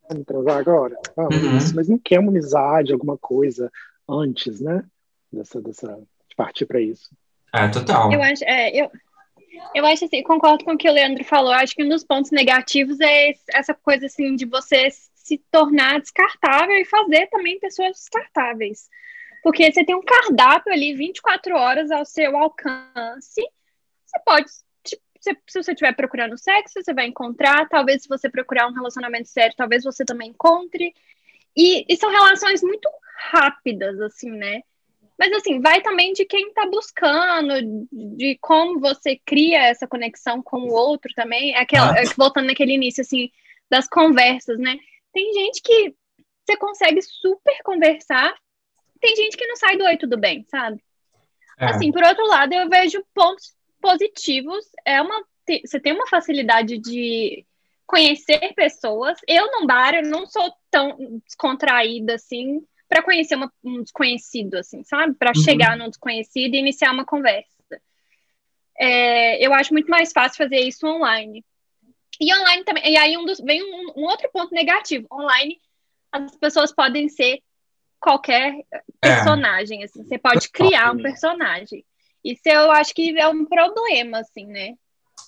Vamos 0.09 0.26
transar 0.26 0.59
agora? 0.59 0.97
Vamos, 1.16 1.43
Uhum. 1.43 1.73
mas 1.75 1.88
não 1.88 1.99
quer 1.99 2.19
uma 2.21 2.28
amizade, 2.31 2.93
alguma 2.93 3.16
coisa 3.16 3.71
antes, 4.07 4.61
né? 4.61 4.85
Dessa, 5.33 5.62
dessa, 5.62 5.99
de 6.28 6.37
partir 6.37 6.66
para 6.66 6.78
isso. 6.81 7.11
É, 7.54 7.69
total. 7.69 8.12
Eu 8.12 8.23
acho, 8.23 8.45
é, 8.45 8.71
eu, 8.83 8.90
eu 9.75 9.84
acho 9.87 10.04
assim, 10.04 10.23
concordo 10.23 10.64
com 10.64 10.73
o 10.73 10.78
que 10.78 10.88
o 10.88 10.92
Leandro 10.92 11.25
falou. 11.25 11.52
Acho 11.52 11.75
que 11.75 11.84
um 11.84 11.88
dos 11.88 12.04
pontos 12.04 12.30
negativos 12.30 13.00
é 13.00 13.32
essa 13.52 13.75
coisa 13.75 14.06
assim 14.06 14.34
de 14.34 14.44
você 14.44 14.88
se 14.90 15.38
tornar 15.50 16.00
descartável 16.00 16.76
e 16.76 16.84
fazer 16.84 17.26
também 17.28 17.58
pessoas 17.58 17.92
descartáveis. 17.92 18.88
Porque 19.42 19.70
você 19.70 19.84
tem 19.84 19.94
um 19.94 20.02
cardápio 20.02 20.73
ali 20.73 20.94
24 20.94 21.54
horas 21.56 21.90
ao 21.90 22.04
seu 22.04 22.37
alcance. 22.37 23.42
Você 24.04 24.18
pode, 24.25 24.46
tipo, 24.82 25.02
se, 25.20 25.37
se 25.46 25.62
você 25.62 25.73
estiver 25.73 25.94
procurando 25.94 26.38
sexo, 26.38 26.82
você 26.82 26.94
vai 26.94 27.06
encontrar. 27.06 27.68
Talvez 27.68 28.02
se 28.02 28.08
você 28.08 28.28
procurar 28.28 28.68
um 28.68 28.75
relacionamento 28.75 29.28
sério, 29.28 29.56
talvez 29.56 29.84
você 29.84 30.04
também 30.04 30.30
encontre. 30.30 30.94
E, 31.56 31.84
e 31.88 31.96
são 31.96 32.11
relações 32.11 32.62
muito 32.62 32.88
rápidas, 33.30 34.00
assim, 34.00 34.30
né? 34.30 34.62
Mas 35.18 35.33
assim, 35.33 35.61
vai 35.61 35.80
também 35.80 36.12
de 36.12 36.25
quem 36.25 36.52
tá 36.52 36.66
buscando, 36.66 37.54
de 37.92 38.37
como 38.40 38.80
você 38.80 39.21
cria 39.25 39.62
essa 39.62 39.87
conexão 39.87 40.42
com 40.42 40.59
o 40.59 40.73
outro 40.73 41.12
também. 41.14 41.54
É 41.54 41.61
Aquela, 41.61 41.92
Ah. 41.92 42.02
voltando 42.16 42.47
naquele 42.47 42.73
início, 42.73 43.00
assim, 43.02 43.30
das 43.71 43.88
conversas, 43.88 44.59
né? 44.59 44.76
Tem 45.12 45.33
gente 45.33 45.62
que 45.62 45.94
você 46.44 46.56
consegue 46.56 47.00
super 47.00 47.56
conversar, 47.64 48.35
tem 49.00 49.14
gente 49.16 49.37
que 49.37 49.47
não 49.47 49.56
sai 49.56 49.76
do 49.76 49.85
oi, 49.85 49.97
tudo 49.97 50.18
bem, 50.18 50.44
sabe? 50.49 50.83
É. 51.59 51.66
Assim, 51.66 51.92
por 51.92 52.02
outro 52.02 52.26
lado, 52.26 52.52
eu 52.52 52.68
vejo 52.68 53.04
pontos 53.14 53.54
positivos. 53.80 54.64
É 54.85 55.00
uma, 55.00 55.25
você 55.64 55.78
tem 55.78 55.92
uma 55.92 56.06
facilidade 56.09 56.78
de 56.78 57.47
conhecer 57.87 58.52
pessoas. 58.54 59.18
Eu, 59.28 59.47
num 59.52 59.66
bar, 59.66 59.94
eu 59.94 60.02
não 60.02 60.26
sou 60.26 60.52
tão 60.71 61.21
descontraída 61.25 62.14
assim 62.14 62.64
para 62.94 63.02
conhecer 63.02 63.34
uma- 63.34 63.52
um 63.64 63.82
desconhecido, 63.82 64.54
assim, 64.54 64.84
sabe? 64.84 65.14
Para 65.14 65.30
Uhum. 65.30 65.42
chegar 65.42 65.76
num 65.76 65.88
desconhecido 65.88 66.54
e 66.54 66.58
iniciar 66.58 66.92
uma 66.92 67.04
conversa. 67.04 67.48
É, 68.78 69.44
eu 69.44 69.52
acho 69.52 69.72
muito 69.72 69.90
mais 69.90 70.12
fácil 70.12 70.38
fazer 70.38 70.60
isso 70.60 70.86
online. 70.86 71.44
E 72.20 72.32
online 72.32 72.62
também. 72.62 72.92
E 72.92 72.96
aí 72.96 73.16
um 73.16 73.24
dos, 73.24 73.40
vem 73.40 73.60
um, 73.64 73.94
um 73.96 74.04
outro 74.04 74.30
ponto 74.32 74.54
negativo. 74.54 75.08
Online, 75.12 75.60
as 76.12 76.36
pessoas 76.36 76.72
podem 76.72 77.08
ser 77.08 77.40
qualquer 77.98 78.54
É. 78.72 78.80
personagem, 79.00 79.82
assim. 79.82 80.04
Você 80.04 80.16
pode 80.16 80.48
criar 80.48 80.92
um 80.92 81.02
personagem. 81.02 81.84
Isso 82.22 82.42
eu 82.46 82.70
acho 82.70 82.94
que 82.94 83.18
é 83.18 83.26
um 83.26 83.44
problema, 83.44 84.20
assim, 84.20 84.46
né? 84.46 84.74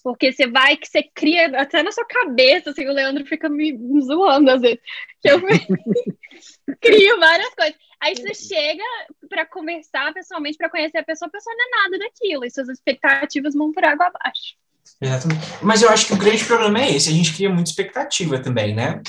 Porque 0.06 0.30
você 0.30 0.46
vai 0.46 0.76
que 0.76 0.86
você 0.86 1.02
cria 1.02 1.46
até 1.60 1.82
na 1.82 1.90
sua 1.90 2.04
cabeça, 2.04 2.70
assim, 2.70 2.86
o 2.86 2.92
Leandro 2.92 3.26
fica 3.26 3.48
me 3.48 3.76
zoando 4.00 4.52
às 4.52 4.60
vezes. 4.60 4.78
Que 5.20 5.28
eu 5.28 5.40
crio 6.80 7.18
várias 7.18 7.52
coisas. 7.56 7.74
Aí 8.00 8.14
você 8.14 8.32
chega 8.32 8.84
pra 9.28 9.44
conversar 9.44 10.14
pessoalmente, 10.14 10.58
pra 10.58 10.70
conhecer 10.70 10.98
a 10.98 11.02
pessoa, 11.02 11.26
a 11.26 11.32
pessoa 11.32 11.52
não 11.56 11.64
é 11.64 11.82
nada 11.82 11.98
daquilo, 11.98 12.44
e 12.44 12.50
suas 12.52 12.68
expectativas 12.68 13.54
vão 13.54 13.72
por 13.72 13.84
água 13.84 14.06
abaixo. 14.06 14.54
Exatamente. 15.00 15.44
Mas 15.60 15.82
eu 15.82 15.88
acho 15.88 16.06
que 16.06 16.12
o 16.12 16.18
grande 16.18 16.44
problema 16.44 16.82
é 16.82 16.94
esse, 16.94 17.08
a 17.08 17.12
gente 17.12 17.34
cria 17.34 17.50
muita 17.50 17.70
expectativa 17.70 18.38
também, 18.38 18.76
né? 18.76 19.02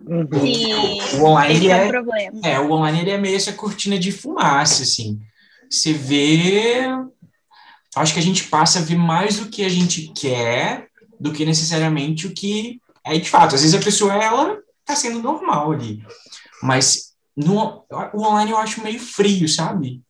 Uhum. 0.00 0.28
Sim, 0.40 1.00
O 1.20 1.26
online 1.26 1.54
esse 1.54 1.70
é 1.70 1.76
o 1.76 1.78
é, 1.78 1.88
problema. 1.88 2.40
é, 2.42 2.58
o 2.58 2.72
online 2.72 3.00
ele 3.02 3.10
é 3.10 3.18
meio 3.18 3.36
essa 3.36 3.52
cortina 3.52 3.96
de 3.96 4.10
fumaça, 4.10 4.82
assim. 4.82 5.20
Você 5.70 5.92
vê, 5.92 6.88
acho 7.98 8.12
que 8.12 8.20
a 8.20 8.22
gente 8.22 8.44
passa 8.44 8.78
a 8.78 8.82
ver 8.82 8.96
mais 8.96 9.38
do 9.38 9.48
que 9.48 9.64
a 9.64 9.68
gente 9.68 10.12
quer 10.14 10.88
do 11.18 11.32
que 11.32 11.44
necessariamente 11.44 12.26
o 12.26 12.32
que 12.32 12.80
é 13.04 13.18
de 13.18 13.28
fato. 13.28 13.54
Às 13.54 13.62
vezes 13.62 13.78
a 13.78 13.84
pessoa 13.84 14.12
ela 14.12 14.58
tá 14.84 14.94
sendo 14.94 15.20
normal 15.20 15.72
ali, 15.72 16.02
mas 16.62 17.12
no, 17.36 17.84
o 18.12 18.22
online 18.22 18.50
eu 18.50 18.58
acho 18.58 18.82
meio 18.82 18.98
frio, 18.98 19.48
sabe? 19.48 20.02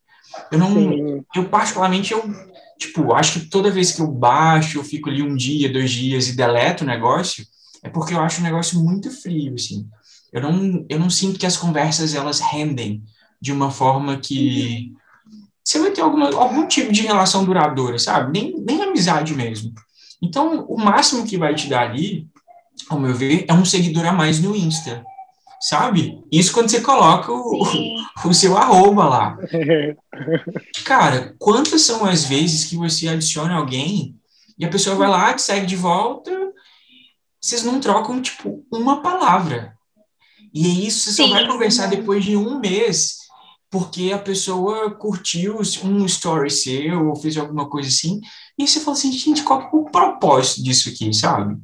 Eu 0.51 0.59
não, 0.59 0.75
Sim. 0.75 1.25
eu 1.35 1.49
particularmente 1.49 2.13
eu 2.13 2.23
tipo 2.79 3.13
acho 3.13 3.41
que 3.41 3.47
toda 3.47 3.71
vez 3.71 3.93
que 3.93 4.01
eu 4.01 4.07
baixo 4.07 4.79
eu 4.79 4.85
fico 4.85 5.09
ali 5.11 5.23
um 5.23 5.35
dia 5.35 5.73
dois 5.73 5.91
dias 5.91 6.29
e 6.29 6.37
deleto 6.37 6.85
o 6.85 6.87
negócio 6.87 7.45
é 7.83 7.89
porque 7.89 8.15
eu 8.15 8.21
acho 8.21 8.41
o 8.41 8.45
negócio 8.45 8.79
muito 8.79 9.11
frio 9.11 9.55
assim 9.55 9.89
eu 10.33 10.41
não 10.41 10.87
eu 10.89 10.99
não 10.99 11.11
sinto 11.11 11.41
que 11.41 11.47
as 11.47 11.57
conversas 11.57 12.15
elas 12.15 12.39
rendem 12.39 13.03
de 13.41 13.53
uma 13.53 13.71
forma 13.71 14.19
que 14.19 14.93
você 15.69 15.79
vai 15.79 15.91
ter 15.91 16.01
alguma, 16.01 16.31
algum 16.35 16.67
tipo 16.67 16.93
de 16.93 17.03
relação 17.03 17.45
duradoura 17.45 17.99
sabe? 17.99 18.33
Nem 18.33 18.59
nem 18.59 18.83
amizade 18.83 19.35
mesmo. 19.35 19.73
Então 20.23 20.65
o 20.67 20.79
máximo 20.79 21.27
que 21.27 21.37
vai 21.37 21.55
te 21.55 21.69
dar 21.69 21.91
ali 21.91 22.27
ao 22.89 22.99
meu 22.99 23.15
ver 23.15 23.45
é 23.49 23.53
um 23.53 23.65
seguidor 23.65 24.07
a 24.07 24.13
mais 24.13 24.41
no 24.41 24.55
Insta 24.57 25.05
sabe? 25.61 26.23
Isso 26.31 26.53
quando 26.53 26.69
você 26.71 26.81
coloca 26.81 27.33
o, 27.33 27.63
o 28.25 28.35
seu 28.35 28.57
arroba 28.57 29.05
lá. 29.05 29.39
Cara, 30.85 31.35
quantas 31.39 31.83
são 31.83 32.05
as 32.05 32.25
vezes 32.25 32.65
que 32.65 32.77
você 32.77 33.09
adiciona 33.09 33.55
alguém 33.55 34.17
e 34.59 34.65
a 34.65 34.69
pessoa 34.69 34.97
vai 34.97 35.09
lá, 35.09 35.35
te 35.35 35.43
segue 35.43 35.67
de 35.67 35.77
volta, 35.77 36.31
vocês 37.41 37.65
não 37.65 37.81
trocam, 37.81 38.21
tipo, 38.21 38.65
uma 38.73 39.03
palavra. 39.03 39.77
E 40.53 40.67
é 40.67 40.87
isso, 40.87 41.01
você 41.01 41.13
só 41.13 41.25
Sim. 41.25 41.33
vai 41.33 41.47
conversar 41.47 41.87
depois 41.87 42.25
de 42.25 42.37
um 42.37 42.59
mês, 42.59 43.19
porque 43.71 44.13
a 44.13 44.19
pessoa 44.19 44.91
curtiu 44.91 45.61
um 45.85 46.07
story 46.07 46.51
seu 46.51 47.09
ou 47.09 47.17
fez 47.17 47.37
alguma 47.37 47.69
coisa 47.69 47.89
assim, 47.89 48.21
e 48.59 48.67
você 48.67 48.81
fala 48.81 48.97
assim, 48.97 49.13
gente, 49.13 49.43
qual 49.43 49.63
é 49.63 49.69
o 49.73 49.85
propósito 49.85 50.63
disso 50.63 50.89
aqui, 50.89 51.13
sabe? 51.13 51.57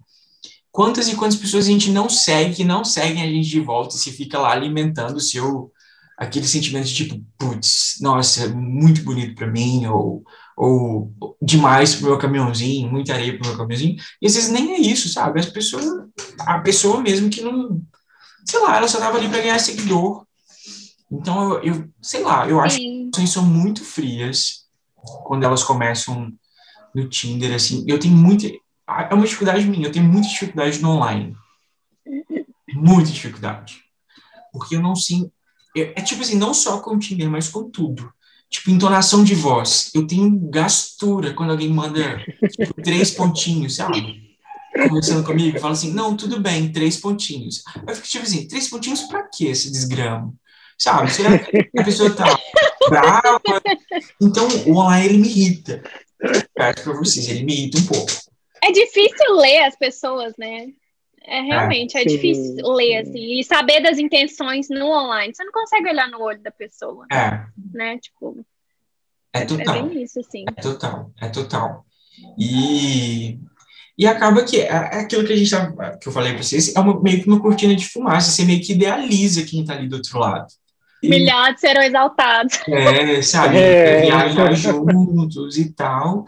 Quantas 0.70 1.08
e 1.08 1.14
quantas 1.14 1.38
pessoas 1.38 1.66
a 1.66 1.70
gente 1.70 1.90
não 1.90 2.08
segue, 2.08 2.56
que 2.56 2.64
não 2.64 2.84
seguem 2.84 3.22
a 3.22 3.26
gente 3.26 3.48
de 3.48 3.60
volta, 3.60 3.96
e 3.96 3.98
se 3.98 4.12
fica 4.12 4.38
lá 4.38 4.52
alimentando 4.52 5.16
o 5.16 5.20
seu 5.20 5.70
aquele 6.16 6.46
sentimento 6.46 6.86
de 6.86 6.94
tipo, 6.94 7.24
putz, 7.36 7.96
nossa, 8.00 8.48
muito 8.48 9.02
bonito 9.02 9.34
para 9.34 9.48
mim, 9.48 9.86
ou, 9.86 10.22
ou 10.56 11.12
demais 11.42 11.94
pro 11.94 12.06
meu 12.06 12.18
caminhãozinho, 12.18 12.90
muita 12.90 13.14
areia 13.14 13.36
pro 13.36 13.48
meu 13.48 13.56
caminhãozinho, 13.56 13.96
e 14.22 14.26
às 14.26 14.34
vezes 14.34 14.50
nem 14.50 14.74
é 14.74 14.78
isso, 14.78 15.08
sabe? 15.08 15.40
As 15.40 15.46
pessoas, 15.46 15.84
a 16.40 16.60
pessoa 16.60 17.00
mesmo 17.00 17.28
que 17.30 17.40
não, 17.40 17.82
sei 18.44 18.60
lá, 18.60 18.76
ela 18.76 18.88
só 18.88 18.98
tava 18.98 19.18
ali 19.18 19.28
para 19.28 19.40
ganhar 19.40 19.58
seguidor. 19.58 20.24
Então, 21.20 21.54
eu, 21.54 21.62
eu, 21.62 21.88
sei 22.02 22.22
lá, 22.22 22.48
eu 22.48 22.60
acho 22.60 22.76
que 22.76 22.82
Sim. 22.82 22.88
as 22.88 23.16
relações 23.16 23.30
são 23.30 23.44
muito 23.44 23.84
frias 23.84 24.64
quando 25.24 25.44
elas 25.44 25.62
começam 25.62 26.32
no 26.94 27.08
Tinder, 27.08 27.54
assim, 27.54 27.84
eu 27.88 27.98
tenho 27.98 28.14
muita, 28.14 28.46
é 28.46 29.14
uma 29.14 29.24
dificuldade 29.24 29.66
minha, 29.66 29.88
eu 29.88 29.92
tenho 29.92 30.04
muita 30.04 30.28
dificuldade 30.28 30.80
no 30.80 30.90
online. 30.90 31.36
Muita 32.72 33.10
dificuldade. 33.10 33.82
Porque 34.52 34.76
eu 34.76 34.82
não 34.82 34.94
sinto, 34.94 35.32
é, 35.76 35.92
é 35.96 36.02
tipo 36.02 36.22
assim, 36.22 36.36
não 36.36 36.54
só 36.54 36.80
com 36.80 36.94
o 36.94 36.98
Tinder, 36.98 37.28
mas 37.28 37.48
com 37.48 37.68
tudo. 37.68 38.12
Tipo, 38.48 38.70
entonação 38.70 39.24
de 39.24 39.34
voz. 39.34 39.90
Eu 39.92 40.06
tenho 40.06 40.30
gastura 40.48 41.34
quando 41.34 41.50
alguém 41.50 41.68
manda 41.68 42.24
tipo, 42.50 42.74
três 42.82 43.10
pontinhos, 43.10 43.76
sabe? 43.76 44.22
Conversando 44.88 45.24
comigo, 45.24 45.58
fala 45.58 45.72
assim, 45.72 45.92
não, 45.92 46.16
tudo 46.16 46.40
bem, 46.40 46.70
três 46.70 46.96
pontinhos. 46.96 47.62
Aí 47.74 47.82
eu 47.88 47.96
fico 47.96 48.08
tipo 48.08 48.24
assim, 48.24 48.46
três 48.46 48.68
pontinhos 48.68 49.02
pra 49.02 49.28
quê 49.28 49.46
esse 49.46 49.70
desgramo? 49.70 50.36
Sabe? 50.84 51.10
Será 51.10 51.38
que 51.38 51.70
a 51.78 51.82
pessoa 51.82 52.14
tá 52.14 52.38
brava? 52.90 53.40
Então, 54.20 54.46
o 54.66 54.76
online, 54.76 55.06
ele 55.06 55.18
me 55.18 55.28
irrita. 55.28 55.82
Acho 56.58 56.84
pra 56.84 56.92
vocês, 56.92 57.26
ele 57.26 57.42
me 57.42 57.54
irrita 57.54 57.78
um 57.78 57.86
pouco. 57.86 58.12
É 58.62 58.70
difícil 58.70 59.34
ler 59.34 59.64
as 59.64 59.74
pessoas, 59.76 60.34
né? 60.36 60.66
É 61.26 61.40
realmente, 61.40 61.96
é, 61.96 62.02
sim, 62.02 62.08
difícil 62.08 62.70
ler, 62.74 63.02
sim. 63.02 63.10
assim, 63.10 63.40
e 63.40 63.44
saber 63.44 63.80
das 63.80 63.98
intenções 63.98 64.68
no 64.68 64.88
online. 64.88 65.34
Você 65.34 65.42
não 65.42 65.52
consegue 65.52 65.88
olhar 65.88 66.06
no 66.10 66.20
olho 66.20 66.42
da 66.42 66.50
pessoa, 66.50 67.06
É, 67.10 67.46
né? 67.72 67.98
Tipo, 67.98 68.44
é 69.32 69.40
é 69.40 69.44
total. 69.46 69.88
bem 69.88 70.02
isso, 70.02 70.20
assim. 70.20 70.44
É 70.46 70.60
total, 70.60 71.10
é 71.18 71.28
total. 71.30 71.86
E, 72.38 73.38
e 73.96 74.06
acaba 74.06 74.44
que 74.44 74.60
é 74.60 74.66
é 74.66 75.00
aquilo 75.00 75.26
que 75.26 75.32
a 75.32 75.36
gente 75.36 75.50
tava, 75.50 75.96
que 75.96 76.06
eu 76.06 76.12
falei 76.12 76.34
para 76.34 76.42
vocês, 76.42 76.76
é 76.76 76.78
uma, 76.78 77.00
meio 77.00 77.22
que 77.22 77.26
uma 77.26 77.40
cortina 77.40 77.74
de 77.74 77.88
fumaça, 77.88 78.30
você 78.30 78.44
meio 78.44 78.60
que 78.62 78.74
idealiza 78.74 79.46
quem 79.46 79.64
tá 79.64 79.72
ali 79.72 79.88
do 79.88 79.96
outro 79.96 80.18
lado. 80.18 80.46
E, 81.04 81.08
Milhares 81.08 81.60
serão 81.60 81.82
exaltados. 81.82 82.58
é, 82.68 83.22
sabe, 83.22 83.58
É. 83.58 84.00
viajar 84.02 84.52
juntos 84.54 85.58
e 85.58 85.70
tal. 85.72 86.24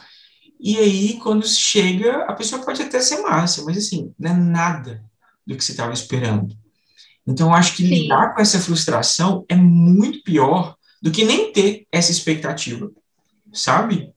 E 0.58 0.76
aí, 0.78 1.18
quando 1.22 1.46
chega, 1.46 2.24
a 2.24 2.32
pessoa 2.32 2.62
pode 2.64 2.82
até 2.82 3.00
ser 3.00 3.20
massa, 3.22 3.62
mas 3.64 3.76
assim, 3.76 4.12
não 4.18 4.30
é 4.30 4.34
nada 4.34 5.02
do 5.46 5.56
que 5.56 5.62
você 5.64 5.72
estava 5.72 5.92
esperando. 5.92 6.54
Então, 7.26 7.48
eu 7.48 7.54
acho 7.54 7.76
que 7.76 7.82
Sim. 7.82 7.88
lidar 8.02 8.34
com 8.34 8.40
essa 8.40 8.58
frustração 8.60 9.44
é 9.48 9.54
muito 9.56 10.22
pior 10.22 10.76
do 11.02 11.10
que 11.10 11.24
nem 11.24 11.52
ter 11.52 11.86
essa 11.92 12.10
expectativa, 12.10 12.90
sabe? 13.52 14.12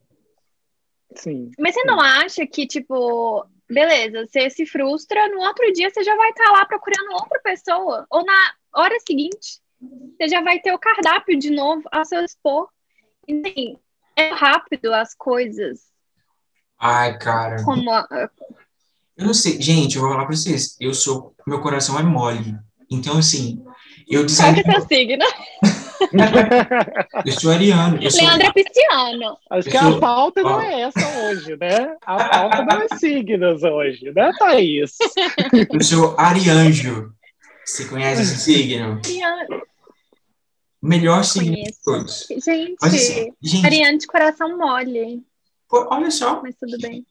Sim. 1.15 1.51
Mas 1.59 1.73
você 1.73 1.83
não 1.83 1.99
acha 1.99 2.45
que, 2.47 2.65
tipo, 2.67 3.45
beleza, 3.69 4.25
você 4.27 4.49
se 4.49 4.65
frustra, 4.65 5.27
no 5.29 5.39
outro 5.41 5.71
dia 5.73 5.89
você 5.89 6.03
já 6.03 6.15
vai 6.15 6.29
estar 6.29 6.51
lá 6.51 6.65
procurando 6.65 7.13
outra 7.13 7.39
pessoa? 7.43 8.05
Ou 8.09 8.23
na 8.23 8.53
hora 8.73 8.95
seguinte, 9.05 9.59
você 9.81 10.27
já 10.27 10.41
vai 10.41 10.59
ter 10.59 10.73
o 10.73 10.79
cardápio 10.79 11.37
de 11.39 11.49
novo 11.49 11.83
a 11.91 12.03
seu 12.05 12.21
dispor? 12.23 12.67
E, 13.27 13.41
assim, 13.45 13.77
é 14.15 14.29
rápido 14.33 14.93
as 14.93 15.13
coisas, 15.15 15.81
Ai, 16.79 17.17
cara. 17.17 17.63
como 17.63 17.89
a- 17.91 18.29
Eu 19.17 19.25
não 19.25 19.33
sei, 19.33 19.61
gente, 19.61 19.95
eu 19.95 20.01
vou 20.01 20.11
falar 20.11 20.25
pra 20.25 20.35
vocês. 20.35 20.75
Eu 20.79 20.93
sou. 20.93 21.33
Meu 21.45 21.59
coração 21.61 21.99
é 21.99 22.03
mole. 22.03 22.55
Então, 22.91 23.17
assim, 23.17 23.61
eu 24.09 24.21
Qual 24.25 24.53
que 24.53 24.59
é 24.59 24.63
desanimo. 24.63 24.71
seu 24.71 24.81
signo? 24.87 25.25
Eu 27.25 27.31
sou 27.33 27.51
ariano. 27.51 28.01
Eu 28.01 28.09
sou, 28.09 28.23
Leandro 28.25 28.47
é 28.47 28.53
pisciano. 28.53 29.37
Acho 29.51 29.69
que 29.69 29.75
Eu 29.75 29.81
a 29.81 29.83
sou- 29.91 29.99
pauta 29.99 30.41
não 30.41 30.61
é 30.61 30.81
essa 30.83 31.19
hoje, 31.25 31.57
né? 31.57 31.95
A 32.05 32.29
pauta 32.29 32.63
não 32.65 32.81
é 32.81 32.87
signos 32.97 33.63
hoje, 33.63 34.11
né, 34.15 34.31
Thaís? 34.39 34.97
eu 35.73 35.83
sou 35.83 36.15
arianjo. 36.17 37.13
Você 37.69 37.85
conhece 37.85 38.21
esse 38.23 38.37
signo? 38.39 38.99
Melhor 40.81 41.23
signo 41.23 41.55
de 41.55 41.71
todos. 41.83 42.25
Gente, 42.29 42.75
Mas, 42.81 42.93
assim, 42.95 43.31
gente, 43.41 43.97
de 43.99 44.07
coração 44.07 44.57
mole, 44.57 45.23
pô, 45.67 45.87
olha 45.91 46.09
só, 46.09 46.41
mas 46.41 46.55
tudo 46.55 46.77
bem. 46.79 47.05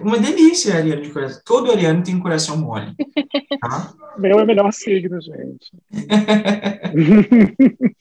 uma 0.00 0.18
delícia 0.18 0.74
ariano 0.74 1.02
de 1.02 1.10
coração. 1.10 1.40
Todo 1.44 1.70
ariano 1.70 2.02
tem 2.02 2.18
coração 2.18 2.56
mole. 2.56 2.94
Tá? 3.60 3.94
Meu 4.18 4.40
é 4.40 4.44
melhor 4.44 4.72
signo, 4.72 5.20
gente. 5.20 5.70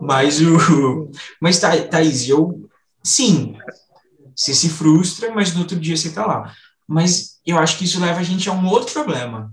Mas 0.00 0.40
o. 0.40 1.10
Mas, 1.40 1.58
Tha- 1.60 1.86
Thaís, 1.88 2.28
eu. 2.28 2.68
Sim, 3.02 3.56
você 4.34 4.54
se 4.54 4.68
frustra, 4.70 5.30
mas 5.32 5.52
no 5.54 5.60
outro 5.60 5.78
dia 5.78 5.96
você 5.96 6.10
tá 6.10 6.24
lá. 6.26 6.54
Mas 6.88 7.38
eu 7.46 7.58
acho 7.58 7.76
que 7.78 7.84
isso 7.84 8.00
leva 8.00 8.20
a 8.20 8.22
gente 8.22 8.48
a 8.48 8.52
um 8.52 8.66
outro 8.66 8.92
problema. 8.94 9.52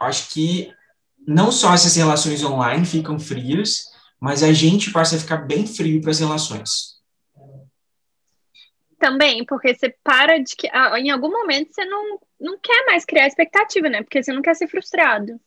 Acho 0.00 0.30
que 0.30 0.72
não 1.26 1.50
só 1.52 1.74
essas 1.74 1.96
relações 1.96 2.42
online 2.44 2.86
ficam 2.86 3.18
frias, 3.18 3.84
mas 4.20 4.42
a 4.42 4.52
gente 4.52 4.90
passa 4.90 5.16
a 5.16 5.18
ficar 5.18 5.38
bem 5.38 5.66
frio 5.66 6.00
para 6.00 6.10
as 6.10 6.20
relações. 6.20 6.98
Também, 8.98 9.44
porque 9.44 9.74
você 9.74 9.94
para 10.02 10.38
de 10.38 10.56
que. 10.56 10.68
ah, 10.72 10.98
Em 10.98 11.10
algum 11.10 11.30
momento 11.30 11.72
você 11.72 11.84
não, 11.84 12.18
não 12.40 12.58
quer 12.58 12.84
mais 12.86 13.04
criar 13.04 13.26
expectativa, 13.26 13.88
né? 13.88 14.02
Porque 14.02 14.22
você 14.22 14.32
não 14.32 14.42
quer 14.42 14.54
ser 14.54 14.66
frustrado. 14.68 15.40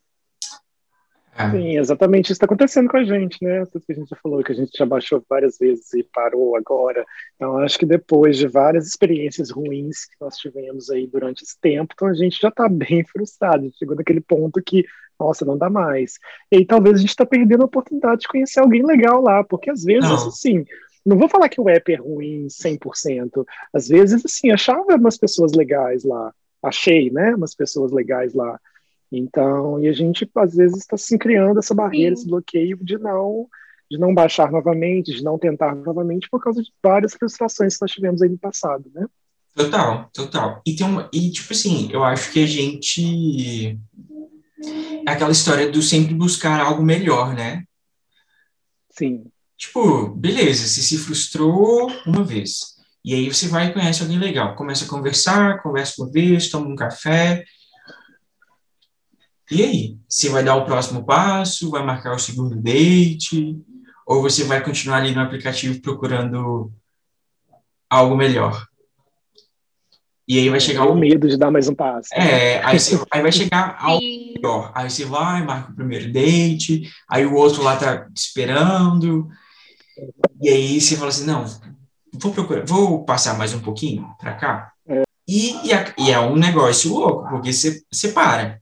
É. 1.38 1.50
Sim, 1.50 1.78
exatamente 1.78 2.26
isso 2.26 2.34
está 2.34 2.46
acontecendo 2.46 2.90
com 2.90 2.98
a 2.98 3.04
gente, 3.04 3.38
né? 3.42 3.66
Tudo 3.66 3.86
que 3.86 3.94
a 3.94 3.96
gente 3.96 4.10
já 4.10 4.18
falou, 4.18 4.44
que 4.44 4.52
a 4.52 4.56
gente 4.56 4.72
já 4.78 4.86
baixou 4.86 5.24
várias 5.30 5.58
vezes 5.58 5.94
e 5.94 6.04
parou 6.04 6.56
agora. 6.58 7.06
Então, 7.36 7.58
acho 7.60 7.80
que 7.80 7.86
depois 7.86 8.38
de 8.38 8.48
várias 8.48 8.86
experiências 8.86 9.50
ruins 9.50 10.06
que 10.06 10.16
nós 10.20 10.36
tivemos 10.36 10.90
aí 10.90 11.08
durante 11.08 11.44
esse 11.44 11.58
tempo, 11.60 11.94
então 11.94 12.08
a 12.10 12.14
gente 12.14 12.40
já 12.40 12.50
está 12.50 12.68
bem 12.68 13.04
frustrado. 13.08 13.72
Chegou 13.78 13.96
naquele 13.96 14.20
ponto 14.20 14.62
que, 14.62 14.86
nossa, 15.20 15.46
não 15.46 15.58
dá 15.58 15.70
mais. 15.70 16.20
E 16.52 16.58
aí 16.58 16.66
talvez 16.66 16.96
a 16.98 17.00
gente 17.00 17.10
está 17.10 17.26
perdendo 17.26 17.62
a 17.62 17.66
oportunidade 17.66 18.22
de 18.22 18.28
conhecer 18.28 18.60
alguém 18.60 18.86
legal 18.86 19.22
lá, 19.22 19.44
porque 19.44 19.70
às 19.70 19.84
vezes, 19.84 20.10
Não. 20.10 20.28
assim, 20.28 20.66
não 21.06 21.18
vou 21.18 21.30
falar 21.30 21.48
que 21.48 21.62
o 21.62 21.70
app 21.70 21.94
é 21.94 21.96
ruim 21.96 22.48
100%. 22.50 23.46
Às 23.74 23.88
vezes, 23.88 24.24
assim, 24.26 24.52
achava 24.52 24.96
umas 24.96 25.18
pessoas 25.18 25.54
legais 25.54 26.04
lá. 26.04 26.34
Achei, 26.62 27.10
né? 27.10 27.34
Umas 27.34 27.56
pessoas 27.56 27.92
legais 27.92 28.34
lá. 28.34 28.60
Então, 29.12 29.80
e 29.82 29.88
a 29.88 29.94
gente 29.94 30.30
às 30.36 30.56
vezes 30.56 30.78
está 30.78 30.96
se 30.98 31.18
criando 31.18 31.60
essa 31.60 31.74
barreira, 31.74 32.16
Sim. 32.16 32.22
esse 32.22 32.30
bloqueio 32.30 32.78
de 32.82 32.98
não 32.98 33.48
de 33.90 33.98
não 33.98 34.14
baixar 34.14 34.50
novamente, 34.50 35.12
de 35.12 35.22
não 35.22 35.38
tentar 35.38 35.76
novamente 35.76 36.30
por 36.30 36.42
causa 36.42 36.64
de 36.64 36.72
várias 36.82 37.14
frustrações 37.14 37.76
que 37.76 37.82
nós 37.82 37.92
tivemos 37.92 38.22
aí 38.22 38.30
no 38.30 38.38
passado, 38.38 38.90
né? 38.96 39.06
Total, 39.54 40.10
total. 40.14 40.62
E 40.66 40.74
tem 40.74 40.88
uma, 40.88 41.10
e 41.12 41.30
tipo 41.30 41.52
assim, 41.52 41.90
eu 41.92 42.02
acho 42.02 42.32
que 42.32 42.42
a 42.42 42.48
gente 42.48 43.78
é 45.06 45.12
aquela 45.12 45.34
história 45.34 45.70
do 45.70 45.82
sempre 45.82 46.14
buscar 46.14 46.62
algo 46.62 46.82
melhor, 46.82 47.36
né? 47.36 47.66
Sim, 48.92 49.26
Tipo, 49.62 50.10
beleza, 50.16 50.68
você 50.68 50.82
se 50.82 50.98
frustrou 50.98 51.88
uma 52.08 52.24
vez. 52.24 52.78
E 53.06 53.14
aí 53.14 53.32
você 53.32 53.48
vai 53.48 53.68
e 53.68 53.72
conhece 53.72 54.02
alguém 54.02 54.18
legal. 54.18 54.56
Começa 54.56 54.86
a 54.86 54.88
conversar, 54.88 55.62
conversa 55.62 56.02
uma 56.02 56.12
vez, 56.12 56.50
toma 56.50 56.68
um 56.68 56.76
café. 56.76 57.46
E 59.52 59.62
aí? 59.64 59.98
Você 60.08 60.30
vai 60.30 60.44
dar 60.46 60.56
o 60.56 60.64
próximo 60.64 61.06
passo? 61.06 61.70
Vai 61.70 61.84
marcar 61.84 62.16
o 62.16 62.20
segundo 62.20 62.56
date? 62.56 63.60
Ou 64.08 64.22
você 64.22 64.46
vai 64.46 64.64
continuar 64.64 64.98
ali 64.98 65.14
no 65.14 65.20
aplicativo 65.20 65.82
procurando 65.82 66.72
algo 67.90 68.16
melhor? 68.16 68.66
E 70.26 70.40
aí 70.40 70.50
vai 70.50 70.62
chegar 70.62 70.86
o 70.86 70.96
medo 70.96 71.28
de 71.28 71.36
dar 71.36 71.52
mais 71.52 71.68
um 71.68 71.76
passo. 71.76 72.08
É, 72.14 72.64
aí, 72.64 72.80
você, 72.80 72.98
aí 73.12 73.22
vai 73.22 73.32
chegar 73.34 73.76
ao 73.78 74.00
Sim. 74.00 74.36
melhor. 74.38 74.72
Aí 74.74 74.90
você 74.90 75.04
vai, 75.04 75.44
marca 75.44 75.74
o 75.74 75.76
primeiro 75.76 76.10
date, 76.14 76.90
aí 77.10 77.26
o 77.26 77.36
outro 77.36 77.62
lá 77.62 77.76
tá 77.76 78.08
esperando, 78.16 79.28
e 80.42 80.48
aí 80.48 80.80
você 80.80 80.96
fala 80.96 81.10
assim, 81.10 81.26
não, 81.26 81.44
vou 82.14 82.32
procurar, 82.32 82.66
vou 82.66 83.04
passar 83.04 83.38
mais 83.38 83.54
um 83.54 83.60
pouquinho 83.60 84.08
pra 84.18 84.34
cá. 84.36 84.72
É. 84.88 85.04
E, 85.28 85.68
e, 85.68 85.74
é- 85.74 85.94
e 85.98 86.12
é 86.12 86.20
um 86.22 86.38
negócio 86.38 86.94
louco, 86.94 87.28
porque 87.30 87.52
você, 87.52 87.82
você 87.92 88.14
para. 88.14 88.61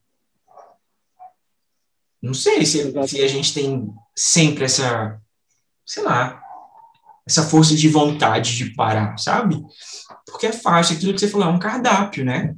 Não 2.21 2.33
sei 2.33 2.65
se, 2.65 2.93
se 3.07 3.21
a 3.21 3.27
gente 3.27 3.53
tem 3.53 3.89
sempre 4.15 4.65
essa, 4.65 5.19
sei 5.85 6.03
lá, 6.03 6.41
essa 7.25 7.43
força 7.43 7.75
de 7.75 7.87
vontade 7.87 8.57
de 8.57 8.73
parar, 8.73 9.17
sabe? 9.17 9.63
Porque 10.25 10.47
é 10.47 10.51
fácil, 10.51 10.95
aquilo 10.95 11.13
que 11.13 11.19
você 11.19 11.27
falou, 11.27 11.47
é 11.47 11.51
um 11.51 11.59
cardápio, 11.59 12.25
né? 12.25 12.55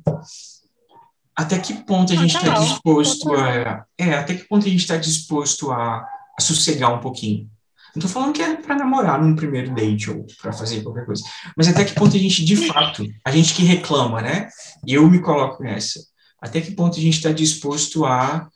Até 1.35 1.59
que 1.59 1.73
ponto 1.73 2.11
a 2.11 2.15
gente 2.15 2.35
está 2.35 2.53
disposto 2.59 3.33
a. 3.33 3.85
É, 3.97 4.13
até 4.13 4.35
que 4.35 4.43
ponto 4.47 4.65
a 4.65 4.69
gente 4.69 4.81
está 4.81 4.97
disposto 4.97 5.71
a, 5.71 6.05
a 6.37 6.41
sossegar 6.41 6.93
um 6.93 6.99
pouquinho? 6.99 7.49
Não 7.95 8.01
tô 8.01 8.07
falando 8.07 8.33
que 8.33 8.41
é 8.41 8.55
para 8.55 8.75
namorar 8.75 9.21
num 9.21 9.35
primeiro 9.35 9.73
date 9.73 10.09
ou 10.09 10.25
para 10.41 10.53
fazer 10.53 10.81
qualquer 10.81 11.05
coisa, 11.05 11.23
mas 11.57 11.67
até 11.67 11.83
que 11.83 11.93
ponto 11.93 12.15
a 12.15 12.19
gente, 12.19 12.45
de 12.45 12.55
fato, 12.67 13.05
a 13.25 13.31
gente 13.31 13.53
que 13.53 13.63
reclama, 13.63 14.21
né? 14.21 14.47
E 14.87 14.93
eu 14.93 15.09
me 15.09 15.19
coloco 15.19 15.61
nessa. 15.61 15.99
Até 16.41 16.59
que 16.59 16.71
ponto 16.71 16.97
a 16.97 17.01
gente 17.01 17.17
está 17.17 17.31
disposto 17.31 18.03
a 18.03 18.49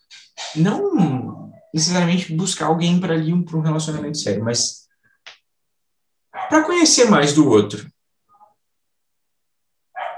não 0.56 1.52
necessariamente 1.74 2.34
buscar 2.34 2.68
alguém 2.68 3.00
para 3.00 3.14
ali 3.14 3.32
um, 3.32 3.44
para 3.44 3.58
um 3.58 3.62
relacionamento 3.62 4.18
sério, 4.18 4.44
mas 4.44 4.88
para 6.50 6.64
conhecer 6.64 7.06
mais 7.06 7.34
do 7.34 7.48
outro. 7.48 7.86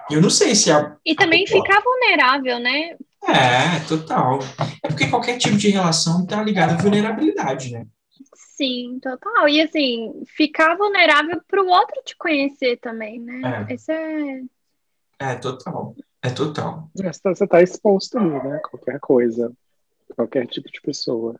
Eu 0.09 0.21
não 0.21 0.29
sei 0.29 0.55
se 0.55 0.71
a 0.71 0.95
E 1.05 1.15
também 1.15 1.45
ficar 1.45 1.81
vulnerável, 1.81 2.59
né? 2.59 2.95
é, 3.23 3.79
total. 3.87 4.39
É 4.81 4.87
porque 4.87 5.09
qualquer 5.09 5.37
tipo 5.37 5.57
de 5.57 5.69
relação 5.69 6.23
está 6.23 6.41
ligada 6.41 6.73
à 6.73 6.77
vulnerabilidade, 6.77 7.73
né? 7.73 7.85
Sim, 8.33 8.99
total. 9.01 9.49
E 9.49 9.61
assim, 9.61 10.23
ficar 10.35 10.75
vulnerável 10.77 11.41
para 11.47 11.61
o 11.61 11.67
outro 11.67 12.01
te 12.05 12.15
conhecer 12.17 12.77
também, 12.77 13.19
né? 13.19 13.67
É. 13.69 13.73
Esse 13.73 13.91
é. 13.91 14.41
É, 15.19 15.35
total. 15.35 15.95
É 16.21 16.29
total. 16.29 16.89
É, 16.99 17.11
Você 17.11 17.43
está 17.43 17.61
exposto 17.61 18.17
ali, 18.17 18.29
né? 18.29 18.59
Qualquer 18.69 18.99
coisa, 18.99 19.51
qualquer 20.15 20.47
tipo 20.47 20.69
de 20.71 20.81
pessoa. 20.81 21.39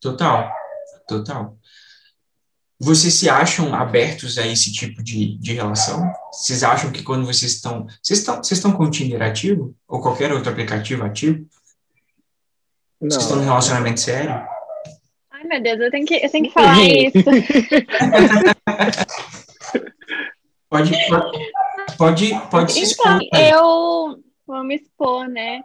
Total. 0.00 0.50
Total. 1.06 1.56
Vocês 2.78 3.14
se 3.14 3.28
acham 3.28 3.74
abertos 3.74 4.36
a 4.36 4.46
esse 4.46 4.70
tipo 4.72 5.02
de, 5.02 5.38
de 5.38 5.54
relação? 5.54 6.12
Vocês 6.32 6.62
acham 6.62 6.92
que 6.92 7.02
quando 7.02 7.24
vocês 7.24 7.52
estão. 7.52 7.86
Vocês 8.02 8.18
estão, 8.18 8.36
vocês 8.36 8.58
estão 8.58 8.72
com 8.72 8.84
o 8.84 8.90
Tinder 8.90 9.22
ativo? 9.22 9.74
Ou 9.88 10.00
qualquer 10.00 10.30
outro 10.32 10.50
aplicativo 10.50 11.04
ativo? 11.04 11.46
Vocês 13.00 13.22
estão 13.22 13.36
num 13.36 13.42
Não. 13.42 13.48
relacionamento 13.50 14.00
sério? 14.00 14.46
Ai, 15.30 15.44
meu 15.44 15.62
Deus, 15.62 15.80
eu 15.80 15.90
tenho 15.90 16.06
que, 16.06 16.16
eu 16.16 16.30
tenho 16.30 16.44
que 16.46 16.52
falar 16.52 16.76
isso. 16.84 17.12
Pode, 20.68 20.90
pode, 21.08 21.38
pode, 21.98 22.30
pode 22.50 22.72
se 22.72 22.92
Então, 22.94 23.18
expor. 23.20 23.40
eu 23.40 24.24
vou 24.46 24.64
me 24.64 24.76
expor, 24.76 25.28
né? 25.28 25.62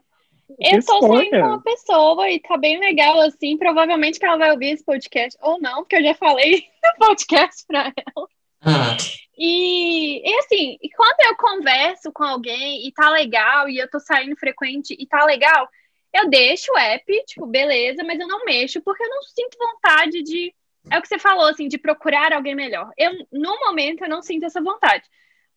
Eu 0.59 0.83
tô 0.83 0.95
Exponha. 0.99 1.19
saindo 1.19 1.31
com 1.31 1.47
uma 1.47 1.61
pessoa 1.63 2.29
e 2.29 2.39
tá 2.39 2.57
bem 2.57 2.77
legal, 2.79 3.21
assim. 3.21 3.57
Provavelmente 3.57 4.19
que 4.19 4.25
ela 4.25 4.37
vai 4.37 4.51
ouvir 4.51 4.71
esse 4.71 4.83
podcast, 4.83 5.37
ou 5.41 5.59
não, 5.61 5.77
porque 5.83 5.95
eu 5.95 6.03
já 6.03 6.13
falei 6.13 6.65
no 6.83 7.05
podcast 7.05 7.63
pra 7.65 7.85
ela. 7.95 8.27
Ah, 8.63 8.97
E, 9.37 10.21
e 10.29 10.39
assim, 10.39 10.77
e 10.81 10.89
quando 10.89 11.15
eu 11.21 11.35
converso 11.37 12.11
com 12.11 12.23
alguém 12.23 12.85
e 12.85 12.91
tá 12.91 13.09
legal, 13.09 13.67
e 13.69 13.77
eu 13.77 13.89
tô 13.89 13.99
saindo 13.99 14.35
frequente 14.35 14.95
e 14.99 15.07
tá 15.07 15.23
legal, 15.25 15.67
eu 16.13 16.29
deixo 16.29 16.71
o 16.73 16.77
app, 16.77 17.23
tipo, 17.25 17.47
beleza, 17.47 18.03
mas 18.03 18.19
eu 18.19 18.27
não 18.27 18.43
mexo 18.45 18.81
porque 18.81 19.03
eu 19.03 19.09
não 19.09 19.23
sinto 19.23 19.57
vontade 19.57 20.21
de. 20.21 20.53
É 20.89 20.97
o 20.97 21.01
que 21.01 21.07
você 21.07 21.17
falou, 21.17 21.45
assim, 21.47 21.67
de 21.67 21.77
procurar 21.77 22.33
alguém 22.33 22.55
melhor. 22.55 22.91
Eu, 22.97 23.11
no 23.31 23.57
momento, 23.65 24.03
eu 24.03 24.09
não 24.09 24.21
sinto 24.21 24.45
essa 24.45 24.61
vontade. 24.61 25.03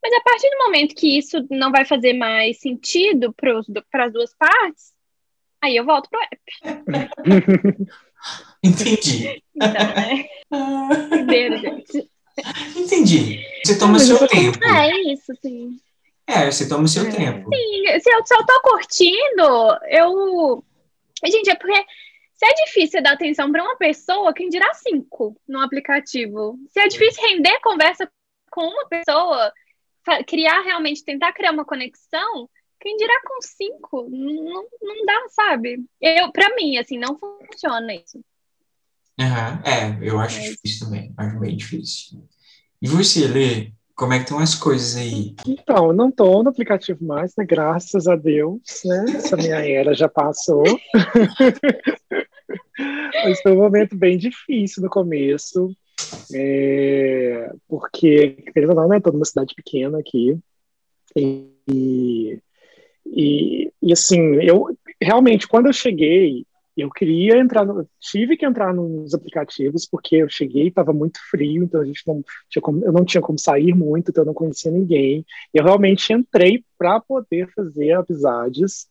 Mas 0.05 0.13
a 0.13 0.21
partir 0.21 0.47
do 0.51 0.57
momento 0.59 0.93
que 0.93 1.17
isso 1.17 1.43
não 1.49 1.71
vai 1.71 1.83
fazer 1.83 2.13
mais 2.13 2.59
sentido 2.59 3.33
para 3.33 4.05
as 4.05 4.13
duas 4.13 4.35
partes, 4.35 4.93
aí 5.59 5.75
eu 5.75 5.83
volto 5.83 6.07
pro 6.11 6.19
app. 6.21 6.39
entendi. 8.63 9.41
Então, 9.55 9.71
né? 9.71 10.27
Gente? 11.59 12.07
entendi. 12.75 13.43
Você 13.65 13.79
toma 13.79 13.97
o 13.97 13.99
seu 13.99 14.17
eu- 14.17 14.27
tempo. 14.27 14.63
É 14.63 15.11
isso, 15.11 15.31
assim. 15.31 15.79
É, 16.27 16.51
você 16.51 16.69
toma 16.69 16.83
o 16.83 16.87
seu 16.87 17.07
É. 17.07 17.11
tempo. 17.11 17.49
Sim, 17.51 17.99
se 17.99 18.07
eu, 18.11 18.19
eu 18.19 18.45
tô 18.45 18.61
curtindo, 18.61 19.77
eu. 19.89 20.63
Gente, 21.25 21.49
é 21.49 21.55
porque 21.55 21.83
se 22.35 22.45
é 22.45 22.53
difícil 22.65 23.01
dar 23.01 23.13
atenção 23.13 23.51
para 23.51 23.63
uma 23.63 23.75
pessoa, 23.75 24.35
quem 24.35 24.49
dirá 24.49 24.71
cinco 24.75 25.35
no 25.47 25.61
aplicativo? 25.61 26.59
Se 26.69 26.79
é 26.79 26.87
difícil 26.87 27.23
render 27.27 27.59
conversa 27.61 28.07
com 28.51 28.67
uma 28.67 28.87
pessoa, 28.87 29.51
criar 30.27 30.61
realmente, 30.61 31.03
tentar 31.03 31.33
criar 31.33 31.51
uma 31.51 31.65
conexão, 31.65 32.49
quem 32.79 32.95
dirá 32.97 33.19
com 33.25 33.41
cinco? 33.41 34.07
Não, 34.09 34.67
não 34.81 35.05
dá, 35.05 35.25
sabe? 35.29 35.83
Eu, 35.99 36.31
para 36.31 36.55
mim, 36.55 36.77
assim, 36.77 36.97
não 36.97 37.17
funciona 37.17 37.95
isso. 37.95 38.23
Uhum. 39.19 39.61
É, 39.65 39.97
eu 40.01 40.19
acho 40.19 40.39
Mas... 40.39 40.51
difícil 40.51 40.85
também, 40.85 41.13
acho 41.17 41.39
bem 41.39 41.55
difícil. 41.55 42.27
E 42.81 42.87
você, 42.87 43.27
Lê, 43.27 43.71
como 43.95 44.13
é 44.13 44.17
que 44.17 44.25
estão 44.25 44.39
as 44.39 44.53
coisas 44.53 44.97
aí? 44.97 45.33
Então, 45.47 45.87
eu 45.87 45.93
não 45.93 46.09
estou 46.09 46.43
no 46.43 46.49
aplicativo 46.49 47.05
mais, 47.05 47.33
né? 47.37 47.45
Graças 47.45 48.07
a 48.07 48.15
Deus, 48.15 48.61
né? 48.83 49.05
Essa 49.15 49.37
minha 49.37 49.55
era 49.65 49.93
já 49.93 50.09
passou. 50.09 50.63
Mas 53.23 53.41
foi 53.41 53.53
um 53.53 53.61
momento 53.61 53.95
bem 53.95 54.17
difícil 54.17 54.83
no 54.83 54.89
começo, 54.89 55.73
é, 56.33 57.51
porque, 57.67 58.43
querendo 58.53 58.69
ou 58.71 58.75
não, 58.75 58.87
né? 58.87 58.99
Toda 58.99 59.17
uma 59.17 59.25
cidade 59.25 59.53
pequena 59.55 59.99
aqui. 59.99 60.37
E, 61.15 62.39
e, 63.05 63.71
e 63.81 63.93
assim, 63.93 64.35
eu 64.41 64.77
realmente, 65.01 65.47
quando 65.47 65.67
eu 65.67 65.73
cheguei, 65.73 66.45
eu 66.75 66.89
queria 66.89 67.37
entrar, 67.37 67.65
no, 67.65 67.87
tive 67.99 68.35
que 68.35 68.45
entrar 68.45 68.73
nos 68.73 69.13
aplicativos 69.13 69.85
porque 69.85 70.17
eu 70.17 70.29
cheguei, 70.29 70.67
estava 70.67 70.91
muito 70.91 71.19
frio, 71.29 71.63
então 71.63 71.79
a 71.79 71.85
gente 71.85 72.05
não 72.05 72.23
tinha 72.49 72.61
como, 72.61 72.83
eu 72.83 72.91
não 72.91 73.05
tinha 73.05 73.21
como 73.21 73.39
sair 73.39 73.73
muito, 73.73 74.11
então 74.11 74.23
eu 74.23 74.27
não 74.27 74.33
conhecia 74.33 74.71
ninguém. 74.71 75.25
Eu 75.53 75.63
realmente 75.63 76.11
entrei 76.11 76.63
para 76.77 76.99
poder 76.99 77.49
fazer 77.53 77.93
amizades, 77.93 78.87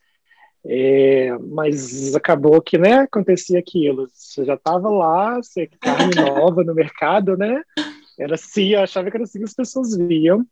é, 0.66 1.37
mas 1.38 2.14
acabou 2.14 2.61
que, 2.62 2.79
né, 2.79 3.00
acontecia 3.00 3.59
aquilo. 3.59 4.09
Você 4.12 4.44
já 4.44 4.55
estava 4.55 4.88
lá, 4.88 5.37
você 5.37 5.66
carne 5.81 6.14
nova 6.16 6.64
no 6.64 6.74
mercado, 6.74 7.37
né? 7.37 7.62
Era 8.18 8.35
assim, 8.37 8.68
eu 8.68 8.81
achava 8.81 9.11
que 9.11 9.16
era 9.16 9.24
assim 9.24 9.38
que 9.38 9.44
as 9.44 9.55
pessoas 9.55 9.96
viam, 9.96 10.46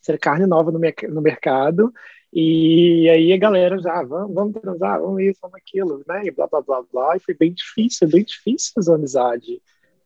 ser 0.00 0.18
carne 0.18 0.46
nova 0.46 0.72
no, 0.72 0.80
no 1.10 1.22
mercado, 1.22 1.92
e 2.32 3.08
aí 3.10 3.32
a 3.32 3.36
galera 3.36 3.78
já, 3.78 4.00
ah, 4.00 4.02
vamos, 4.02 4.34
vamos 4.34 4.60
transar, 4.60 5.00
vamos 5.00 5.22
isso, 5.22 5.38
vamos 5.42 5.56
aquilo, 5.56 6.02
né? 6.08 6.22
E 6.24 6.30
blá, 6.30 6.46
blá, 6.46 6.62
blá, 6.62 6.82
blá. 6.90 7.16
E 7.16 7.20
foi 7.20 7.34
bem 7.34 7.52
difícil, 7.52 8.08
bem 8.08 8.24
difícil 8.24 8.72
fazer 8.74 8.94
amizade, 8.94 9.62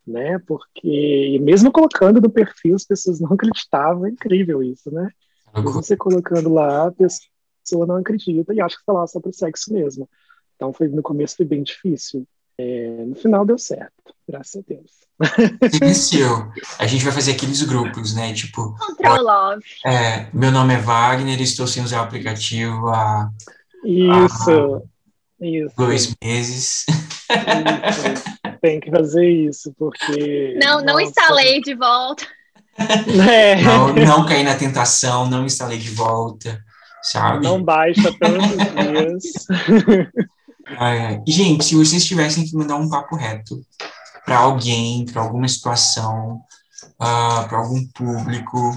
né? 0.07 0.39
Porque, 0.47 1.39
mesmo 1.41 1.71
colocando 1.71 2.21
no 2.21 2.29
perfil, 2.29 2.75
as 2.75 2.85
pessoas 2.85 3.21
não 3.21 3.33
acreditavam, 3.33 4.07
é 4.07 4.11
incrível 4.11 4.63
isso, 4.63 4.91
né? 4.91 5.09
você 5.63 5.97
colocando 5.97 6.53
lá, 6.53 6.89
a 6.89 6.93
pessoa 6.93 7.31
não 7.87 7.97
acredita 7.97 8.55
e 8.55 8.61
acha 8.61 8.77
que 8.77 8.83
está 8.83 8.93
lá 8.93 9.07
só 9.07 9.21
para 9.21 9.33
sexo 9.33 9.73
mesmo. 9.73 10.09
Então, 10.55 10.73
foi, 10.73 10.89
no 10.89 11.03
começo 11.03 11.37
foi 11.37 11.47
bem 11.47 11.63
difícil. 11.63 12.27
É, 12.59 13.05
no 13.05 13.15
final 13.15 13.45
deu 13.45 13.59
certo, 13.59 14.15
graças 14.27 14.57
a 14.57 14.65
Deus. 14.67 14.91
Venceu. 15.81 16.51
A 16.79 16.87
gente 16.87 17.05
vai 17.05 17.13
fazer 17.13 17.33
aqueles 17.33 17.63
grupos, 17.63 18.15
né? 18.15 18.33
Tipo. 18.33 18.75
Control 18.79 19.23
Love. 19.23 19.65
É, 19.85 20.29
meu 20.33 20.51
nome 20.51 20.75
é 20.75 20.79
Wagner, 20.79 21.41
estou 21.41 21.67
sem 21.67 21.83
usar 21.83 22.01
o 22.01 22.05
aplicativo 22.05 22.89
há. 22.89 23.31
Isso. 23.85 24.83
Há 25.41 25.47
isso. 25.47 25.75
Dois 25.77 26.15
meses. 26.23 26.87
Isso. 26.89 28.25
Tem 28.61 28.81
que 28.81 28.91
fazer 28.91 29.29
isso, 29.29 29.75
porque. 29.79 30.59
Não, 30.61 30.79
não 30.79 30.95
nossa. 30.95 31.03
instalei 31.03 31.61
de 31.61 31.75
volta. 31.75 32.27
É. 32.79 33.57
Não, 33.63 33.95
não 33.95 34.27
caí 34.27 34.43
na 34.43 34.55
tentação, 34.55 35.29
não 35.29 35.47
instalei 35.47 35.79
de 35.79 35.91
volta, 35.91 36.63
sabe? 37.11 37.45
Não 37.45 37.63
baixa 37.63 38.13
todos 38.19 38.45
os 38.45 38.57
dias. 38.75 40.07
É, 40.69 41.23
gente, 41.29 41.65
se 41.65 41.77
vocês 41.77 42.05
tivessem 42.05 42.45
que 42.45 42.57
mandar 42.57 42.75
um 42.75 42.89
papo 42.89 43.15
reto 43.15 43.65
para 44.25 44.39
alguém, 44.39 45.07
para 45.07 45.23
alguma 45.23 45.47
situação, 45.47 46.41
uh, 47.01 47.05
ah, 47.05 47.47
para 47.49 47.59
algum 47.59 47.87
público, 47.93 48.77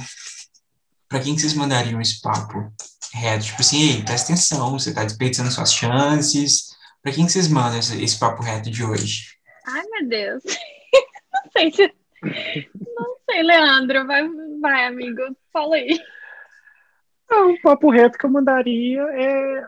para 1.08 1.20
quem 1.20 1.34
que 1.34 1.42
vocês 1.42 1.56
mandariam 1.56 2.00
esse 2.00 2.22
papo 2.22 2.72
reto? 3.12 3.46
Tipo 3.46 3.62
assim, 3.62 3.82
ei, 3.82 4.04
presta 4.04 4.32
atenção, 4.32 4.78
você 4.78 4.89
está 4.89 5.04
desperdiçando 5.04 5.50
suas 5.50 5.74
chances. 5.74 6.70
Para 7.02 7.12
quem 7.12 7.26
que 7.26 7.32
vocês 7.32 7.48
mandam 7.48 7.80
esse, 7.80 8.00
esse, 8.04 8.20
papo 8.20 8.44
reto 8.44 8.70
de 8.70 8.84
hoje? 8.84 9.24
Ai, 9.65 9.84
meu 9.89 10.08
Deus. 10.08 10.44
Não 11.34 11.52
sei 11.52 11.72
se... 11.72 11.94
Não 12.22 13.15
sei, 13.28 13.42
Leandro. 13.42 14.06
Vai, 14.06 14.30
vai 14.62 14.86
amigo. 14.86 15.22
Fala 15.52 15.76
aí. 15.76 16.00
Não, 17.30 17.54
o 17.54 17.62
papo 17.62 17.89
reto 17.89 18.18
que 18.18 18.26
eu 18.26 18.30
mandaria 18.30 19.02
é 19.02 19.68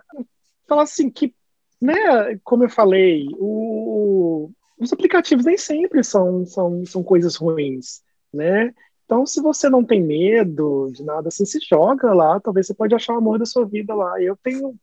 falar 0.67 0.83
assim, 0.83 1.09
que 1.09 1.33
né, 1.81 1.95
como 2.43 2.63
eu 2.63 2.69
falei, 2.69 3.27
o, 3.39 4.51
os 4.79 4.93
aplicativos 4.93 5.45
nem 5.45 5.57
sempre 5.57 6.03
são, 6.03 6.45
são, 6.45 6.85
são 6.85 7.03
coisas 7.03 7.35
ruins, 7.35 8.01
né? 8.31 8.71
Então, 9.05 9.25
se 9.25 9.41
você 9.41 9.69
não 9.69 9.83
tem 9.83 10.01
medo 10.01 10.89
de 10.93 11.03
nada 11.03 11.27
assim, 11.27 11.43
se 11.43 11.59
joga 11.59 12.13
lá, 12.13 12.39
talvez 12.39 12.67
você 12.67 12.73
pode 12.73 12.95
achar 12.95 13.13
o 13.13 13.17
amor 13.17 13.37
da 13.37 13.45
sua 13.45 13.65
vida 13.65 13.93
lá. 13.93 14.21
Eu 14.21 14.37
tenho 14.41 14.73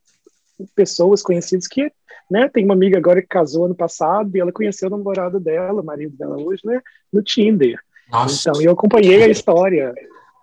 pessoas 0.75 1.23
conhecidas 1.23 1.67
que, 1.67 1.91
né, 2.31 2.49
tem 2.49 2.65
uma 2.65 2.75
amiga 2.75 2.99
agora 2.99 3.23
que 3.23 3.29
casou 3.29 3.65
ano 3.65 3.75
passado 3.75 4.37
e 4.37 4.41
ela 4.41 4.53
conheceu 4.53 4.89
o 4.89 4.91
namorado 4.91 5.41
dela, 5.41 5.81
o 5.81 5.85
marido 5.85 6.15
dela 6.17 6.37
hoje, 6.37 6.61
né, 6.65 6.83
no 7.11 7.23
Tinder. 7.23 7.79
Nossa. 8.11 8.51
Então, 8.51 8.61
eu 8.61 8.73
acompanhei 8.73 9.23
a 9.23 9.29
história, 9.29 9.95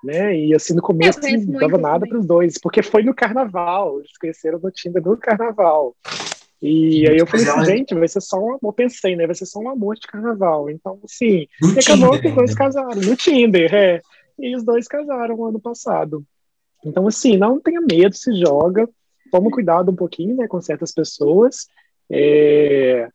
né, 0.06 0.38
e 0.38 0.54
assim, 0.54 0.74
no 0.76 0.82
começo 0.82 1.20
não 1.20 1.60
dava 1.60 1.78
nada 1.78 2.08
para 2.08 2.18
os 2.18 2.26
dois, 2.26 2.58
porque 2.58 2.84
foi 2.84 3.04
no 3.04 3.14
carnaval, 3.14 4.00
eles 4.00 4.18
conheceram 4.18 4.60
no 4.60 4.72
Tinder 4.72 5.04
no 5.04 5.18
carnaval. 5.18 5.96
E 6.62 7.08
aí 7.08 7.18
eu 7.18 7.28
falei 7.28 7.48
assim, 7.48 7.66
gente, 7.66 7.94
vai 7.94 8.08
ser 8.08 8.22
só 8.22 8.40
um 8.40 8.56
amor, 8.56 8.74
pensei, 8.74 9.16
né? 9.16 9.26
Vai 9.26 9.36
ser 9.36 9.46
só 9.46 9.60
um 9.60 9.70
amor 9.70 9.96
de 9.96 10.08
carnaval. 10.08 10.70
Então, 10.70 11.00
assim, 11.04 11.48
no 11.62 11.72
acabou 11.72 12.12
Tinder, 12.14 12.22
que 12.22 12.28
os 12.28 12.36
dois 12.36 12.50
né? 12.52 12.56
casaram, 12.58 13.02
no 13.02 13.16
Tinder, 13.16 13.76
é. 13.76 14.02
E 14.40 14.56
os 14.56 14.64
dois 14.64 14.88
casaram 14.88 15.46
ano 15.46 15.60
passado. 15.60 16.24
Então, 16.84 17.08
assim, 17.08 17.38
não 17.38 17.60
tenha 17.60 17.82
medo, 17.82 18.16
se 18.16 18.34
joga, 18.40 18.90
toma 19.32 19.52
cuidado 19.52 19.92
um 19.92 19.96
pouquinho, 19.96 20.36
né, 20.36 20.48
com 20.48 20.62
certas 20.62 20.92
pessoas. 20.92 21.68
É... 22.10 23.10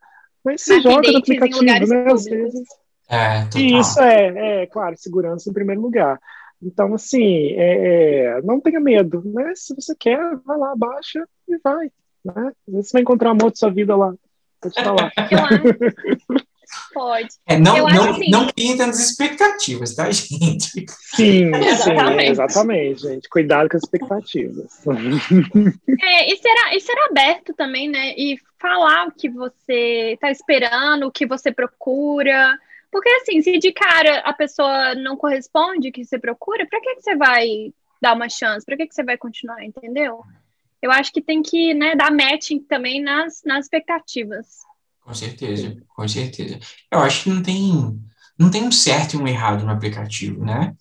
Mas 0.44 0.62
se 0.62 0.80
joga 0.80 1.10
no 1.10 1.18
aplicativo, 1.18 1.62
né? 1.62 1.78
Às 2.06 2.24
vezes. 2.24 2.68
É, 3.08 3.48
Isso 3.58 4.00
é, 4.00 4.62
é, 4.62 4.66
claro, 4.66 4.96
segurança 4.96 5.50
em 5.50 5.52
primeiro 5.52 5.80
lugar. 5.80 6.20
Então, 6.62 6.94
assim, 6.94 7.52
é, 7.52 8.36
é, 8.36 8.42
não 8.42 8.60
tenha 8.60 8.80
medo, 8.80 9.22
né? 9.24 9.52
Se 9.54 9.74
você 9.74 9.94
quer, 9.98 10.18
vai 10.44 10.58
lá, 10.58 10.74
baixa 10.76 11.26
e 11.48 11.58
vai. 11.58 11.90
Né? 12.24 12.52
Você 12.68 12.92
vai 12.92 13.02
encontrar 13.02 13.30
o 13.30 13.32
amor 13.32 13.50
de 13.50 13.58
sua 13.58 13.70
vida 13.70 13.96
lá. 13.96 14.14
Pode 14.60 14.74
falar. 14.74 15.10
Pode. 16.92 17.28
É, 17.46 17.58
não, 17.58 17.76
eu 17.76 17.88
não, 17.88 18.10
assim. 18.10 18.30
não 18.30 18.46
tantas 18.76 19.00
expectativas, 19.00 19.94
tá, 19.94 20.10
gente? 20.10 20.86
Sim, 20.88 21.54
exatamente. 21.54 22.24
sim, 22.24 22.30
exatamente, 22.30 23.02
gente. 23.02 23.28
Cuidado 23.28 23.68
com 23.68 23.76
as 23.76 23.82
expectativas. 23.82 24.84
É, 26.02 26.32
e, 26.32 26.36
será, 26.36 26.74
e 26.74 26.80
será 26.80 27.06
aberto 27.10 27.52
também, 27.54 27.88
né? 27.88 28.14
E 28.16 28.38
falar 28.58 29.08
o 29.08 29.12
que 29.12 29.28
você 29.28 30.12
está 30.14 30.30
esperando, 30.30 31.06
o 31.06 31.10
que 31.10 31.26
você 31.26 31.52
procura. 31.52 32.56
Porque, 32.90 33.08
assim, 33.08 33.40
se 33.40 33.58
de 33.58 33.72
cara 33.72 34.18
a 34.20 34.32
pessoa 34.32 34.94
não 34.94 35.16
corresponde 35.16 35.88
o 35.88 35.92
que 35.92 36.04
você 36.04 36.18
procura, 36.18 36.66
para 36.66 36.80
que, 36.80 36.96
que 36.96 37.02
você 37.02 37.16
vai 37.16 37.72
dar 38.02 38.14
uma 38.14 38.28
chance? 38.28 38.66
Para 38.66 38.76
que, 38.76 38.86
que 38.86 38.94
você 38.94 39.04
vai 39.04 39.16
continuar, 39.16 39.64
entendeu? 39.64 40.24
eu 40.82 40.90
acho 40.90 41.12
que 41.12 41.20
tem 41.20 41.42
que 41.42 41.74
né, 41.74 41.94
dar 41.94 42.10
matching 42.10 42.60
também 42.60 43.02
nas, 43.02 43.42
nas 43.44 43.66
expectativas. 43.66 44.60
Com 45.02 45.14
certeza, 45.14 45.76
com 45.88 46.08
certeza. 46.08 46.58
Eu 46.90 47.00
acho 47.00 47.24
que 47.24 47.30
não 47.30 47.42
tem, 47.42 48.00
não 48.38 48.50
tem 48.50 48.64
um 48.64 48.72
certo 48.72 49.14
e 49.14 49.16
um 49.18 49.26
errado 49.26 49.64
no 49.64 49.72
aplicativo, 49.72 50.44
né? 50.44 50.74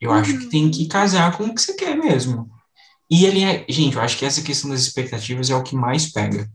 Eu 0.00 0.10
uhum. 0.10 0.16
acho 0.16 0.38
que 0.38 0.46
tem 0.46 0.70
que 0.70 0.86
casar 0.86 1.36
com 1.36 1.44
o 1.44 1.54
que 1.54 1.60
você 1.60 1.74
quer 1.74 1.96
mesmo. 1.96 2.50
E 3.10 3.24
ele 3.24 3.44
é, 3.44 3.64
gente, 3.68 3.96
eu 3.96 4.02
acho 4.02 4.18
que 4.18 4.24
essa 4.24 4.42
questão 4.42 4.68
das 4.68 4.80
expectativas 4.80 5.48
é 5.48 5.54
o 5.54 5.62
que 5.62 5.74
mais 5.74 6.12
pega. 6.12 6.50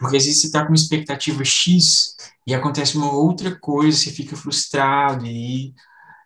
Porque 0.00 0.16
às 0.16 0.24
vezes 0.24 0.40
você 0.40 0.50
tá 0.50 0.62
com 0.62 0.68
uma 0.68 0.76
expectativa 0.76 1.44
X 1.44 2.16
e 2.46 2.54
acontece 2.54 2.96
uma 2.96 3.12
outra 3.12 3.54
coisa, 3.54 3.98
você 3.98 4.10
fica 4.10 4.34
frustrado 4.34 5.26
e 5.26 5.74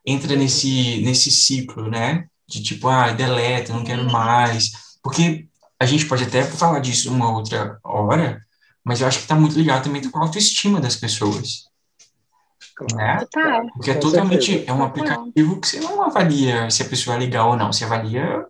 entra 0.06 0.36
nesse, 0.36 1.02
nesse 1.02 1.28
ciclo, 1.32 1.90
né? 1.90 2.28
De 2.46 2.62
tipo, 2.62 2.86
ah, 2.86 3.10
deleta, 3.10 3.72
não 3.72 3.82
quero 3.82 4.08
mais. 4.08 4.70
Porque 5.02 5.48
a 5.78 5.84
gente 5.84 6.06
pode 6.06 6.22
até 6.22 6.44
falar 6.44 6.78
disso 6.78 7.12
uma 7.12 7.32
outra 7.32 7.80
hora, 7.82 8.40
mas 8.84 9.00
eu 9.00 9.08
acho 9.08 9.18
que 9.18 9.24
está 9.24 9.34
muito 9.34 9.58
ligado 9.58 9.82
também 9.82 10.08
com 10.08 10.18
a 10.20 10.22
autoestima 10.22 10.80
das 10.80 10.94
pessoas. 10.94 11.64
Né? 12.94 13.26
Porque 13.74 13.90
é 13.90 13.94
totalmente 13.94 14.64
é 14.68 14.72
um 14.72 14.84
aplicativo 14.84 15.60
que 15.60 15.66
você 15.66 15.80
não 15.80 16.00
avalia 16.00 16.70
se 16.70 16.82
a 16.82 16.88
pessoa 16.88 17.16
é 17.16 17.18
legal 17.18 17.50
ou 17.50 17.56
não, 17.56 17.72
você 17.72 17.84
avalia 17.84 18.46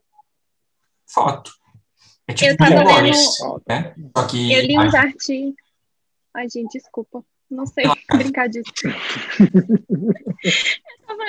foto. 1.06 1.50
É 2.26 2.32
tipo 2.32 2.52
eu 2.52 2.56
tava 2.56 3.02
vendo, 3.02 3.62
né? 3.68 3.94
Só 4.16 4.26
que, 4.26 4.52
eu 4.52 4.62
li 4.62 4.78
uns 4.78 4.94
artigos. 4.94 5.54
Ai, 6.34 6.48
gente, 6.48 6.78
desculpa. 6.78 7.24
Não 7.50 7.66
sei 7.66 7.84
brincar 8.16 8.48
disso. 8.48 8.72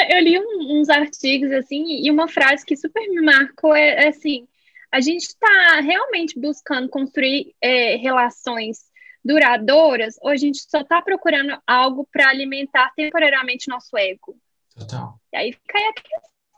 eu 0.09 0.19
li 0.19 0.39
uns 0.39 0.89
artigos 0.89 1.51
assim, 1.51 1.83
e 2.03 2.09
uma 2.09 2.27
frase 2.27 2.65
que 2.65 2.77
super 2.77 3.07
me 3.09 3.21
marcou 3.21 3.75
é, 3.75 4.05
é 4.05 4.07
assim: 4.07 4.47
a 4.91 5.01
gente 5.01 5.23
está 5.23 5.81
realmente 5.81 6.39
buscando 6.39 6.89
construir 6.89 7.53
é, 7.61 7.97
relações 7.97 8.85
duradouras 9.23 10.15
ou 10.21 10.29
a 10.29 10.37
gente 10.37 10.59
só 10.69 10.81
está 10.81 11.01
procurando 11.01 11.57
algo 11.65 12.07
para 12.11 12.29
alimentar 12.29 12.91
temporariamente 12.95 13.67
nosso 13.67 13.97
ego? 13.97 14.37
Total. 14.77 15.19
E 15.33 15.37
aí 15.37 15.51
fica 15.51 15.77
aí 15.77 15.85
a 15.85 15.93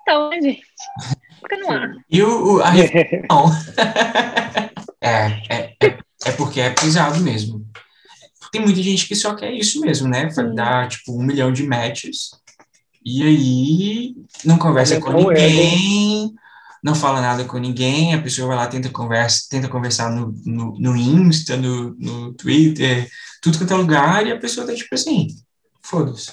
botão, 0.07 0.29
né, 0.29 0.41
gente? 0.41 0.61
Fica 1.41 1.57
no 1.57 1.71
ar. 1.71 1.91
E 2.09 2.21
o, 2.23 2.55
o- 2.55 2.61
a 2.61 2.69
reflexão. 2.69 3.27
é, 5.01 5.27
é, 5.49 5.75
é, 5.83 5.97
é 6.25 6.31
porque 6.31 6.61
é 6.61 6.69
pesado 6.69 7.19
mesmo. 7.19 7.65
Tem 8.51 8.61
muita 8.61 8.81
gente 8.81 9.07
que 9.07 9.15
só 9.15 9.35
quer 9.35 9.51
isso 9.51 9.81
mesmo, 9.81 10.07
né? 10.07 10.29
Vai 10.29 10.53
dar, 10.53 10.87
tipo, 10.87 11.17
um 11.17 11.23
milhão 11.23 11.51
de 11.51 11.63
matches. 11.63 12.31
E 13.05 13.23
aí 13.23 14.15
não 14.45 14.57
conversa 14.57 14.99
com 14.99 15.11
ego. 15.11 15.31
ninguém, 15.31 16.33
não 16.83 16.95
fala 16.95 17.21
nada 17.21 17.45
com 17.45 17.57
ninguém, 17.57 18.13
a 18.13 18.21
pessoa 18.21 18.49
vai 18.49 18.57
lá, 18.57 18.67
tenta, 18.67 18.89
conversa, 18.89 19.47
tenta 19.49 19.69
conversar 19.69 20.11
no, 20.11 20.33
no, 20.45 20.77
no 20.77 20.95
Insta, 20.95 21.55
no, 21.55 21.95
no 21.97 22.33
Twitter, 22.33 23.09
tudo 23.41 23.57
quanto 23.57 23.73
é 23.73 23.77
lugar, 23.77 24.27
e 24.27 24.31
a 24.31 24.39
pessoa 24.39 24.67
tá 24.67 24.73
tipo 24.73 24.93
assim, 24.93 25.27
foda-se. 25.81 26.31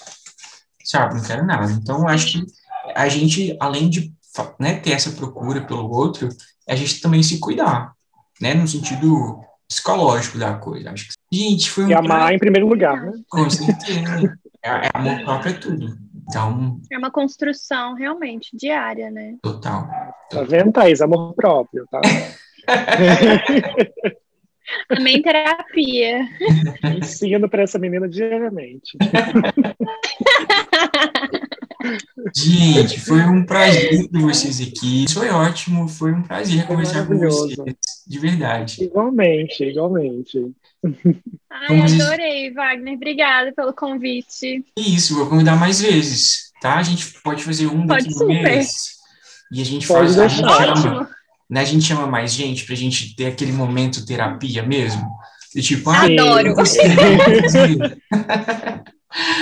Sabe, 0.85 1.15
não 1.15 1.23
quero 1.23 1.47
nada. 1.47 1.71
Então, 1.73 2.01
eu 2.01 2.09
acho 2.09 2.33
que 2.33 2.47
a 2.95 3.09
gente, 3.09 3.57
além 3.61 3.89
de 3.89 4.13
né, 4.59 4.75
ter 4.77 4.93
essa 4.93 5.13
procura 5.13 5.61
pelo 5.61 5.91
outro, 5.91 6.29
a 6.69 6.75
gente 6.75 7.01
também 7.01 7.23
se 7.23 7.39
cuidar, 7.39 7.93
né? 8.41 8.55
No 8.55 8.67
sentido 8.67 9.41
psicológico 9.69 10.39
da 10.39 10.55
coisa. 10.55 10.91
Acho 10.91 11.09
que, 11.09 11.15
gente, 11.37 11.71
foi 11.71 11.85
um 11.85 11.89
E 11.89 11.95
amar 11.95 12.33
em 12.33 12.39
primeiro 12.39 12.69
lugar, 12.69 13.01
né? 13.01 13.13
com 13.29 13.49
certeza. 13.49 14.37
É, 14.63 14.71
é 14.71 14.91
amor 14.95 15.25
próprio 15.25 15.51
é 15.51 15.59
tudo. 15.59 16.05
Então, 16.27 16.81
É 16.91 16.97
uma 16.97 17.11
construção 17.11 17.95
realmente 17.95 18.57
diária, 18.57 19.11
né? 19.11 19.37
total. 19.43 19.87
Tá 20.31 20.43
vendo, 20.43 20.73
Thaís? 20.73 21.03
Amor 21.03 21.35
próprio, 21.35 21.87
tá? 21.91 22.01
Também 24.89 25.21
terapia. 25.21 26.27
Ensino 26.97 27.47
pra 27.49 27.63
essa 27.65 27.79
menina 27.79 28.09
diariamente. 28.09 28.97
Gente, 32.37 33.01
foi 33.01 33.21
um 33.21 33.47
prazer 33.47 34.09
ter 34.09 34.19
vocês 34.19 34.61
aqui. 34.61 35.05
Foi 35.13 35.29
ótimo, 35.31 35.87
foi 35.87 36.13
um 36.13 36.23
prazer 36.23 36.59
Foi 36.59 36.67
conversar 36.67 37.07
com 37.07 37.17
vocês. 37.17 37.57
De 38.07 38.19
verdade. 38.19 38.83
Igualmente, 38.83 39.63
igualmente. 39.63 40.53
Ai, 41.49 41.81
adorei, 41.81 42.53
Wagner. 42.53 42.95
Obrigada 42.95 43.53
pelo 43.53 43.73
convite. 43.73 44.65
É 44.77 44.81
isso, 44.81 45.15
vou 45.15 45.29
convidar 45.29 45.55
mais 45.55 45.81
vezes, 45.81 46.53
tá? 46.61 46.75
A 46.77 46.83
gente 46.83 47.15
pode 47.23 47.45
fazer 47.45 47.69
um 47.69 47.87
daqui 47.87 48.05
Pode 48.05 48.15
um 48.15 48.19
super. 48.19 48.43
mês. 48.43 48.95
E 49.53 49.63
a 49.63 49.65
gente 49.65 49.87
Pode 49.87 50.13
faz, 50.13 50.19
a 50.19 50.27
gente 50.27 50.49
chama, 50.49 51.11
né? 51.49 51.61
A 51.61 51.65
gente 51.65 51.85
chama 51.85 52.07
mais 52.09 52.33
gente 52.33 52.67
pra 52.67 52.75
gente 52.75 53.15
ter 53.15 53.27
aquele 53.27 53.53
momento 53.53 54.05
terapia 54.05 54.65
mesmo. 54.65 55.09
E 55.55 55.63
tipo, 55.63 55.89
ah. 55.89 56.03
Adoro. 56.03 56.55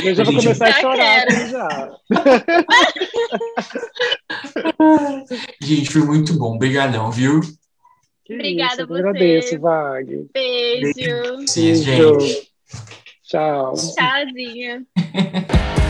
eu 0.05 0.15
já 0.15 0.25
vou 0.25 0.33
Gente, 0.35 0.43
começar 0.45 0.67
a 0.67 0.71
já 0.71 0.81
chorar 0.81 1.27
quero. 1.27 1.33
aqui 1.33 1.51
já. 1.51 1.93
Gente, 5.61 5.91
foi 5.91 6.03
muito 6.03 6.35
bom. 6.39 6.55
Obrigadão, 6.55 7.11
viu? 7.11 7.41
Que 8.25 8.35
Obrigada 8.35 8.73
isso, 8.73 8.81
a 8.81 8.85
eu 8.85 8.89
você. 8.89 8.99
agradeço, 9.01 9.61
Vag. 9.61 10.29
Beijo. 10.33 10.93
Beijo. 10.95 11.83
gente. 11.83 12.49
Tchau. 13.25 13.75
Tchauzinho. 13.75 14.87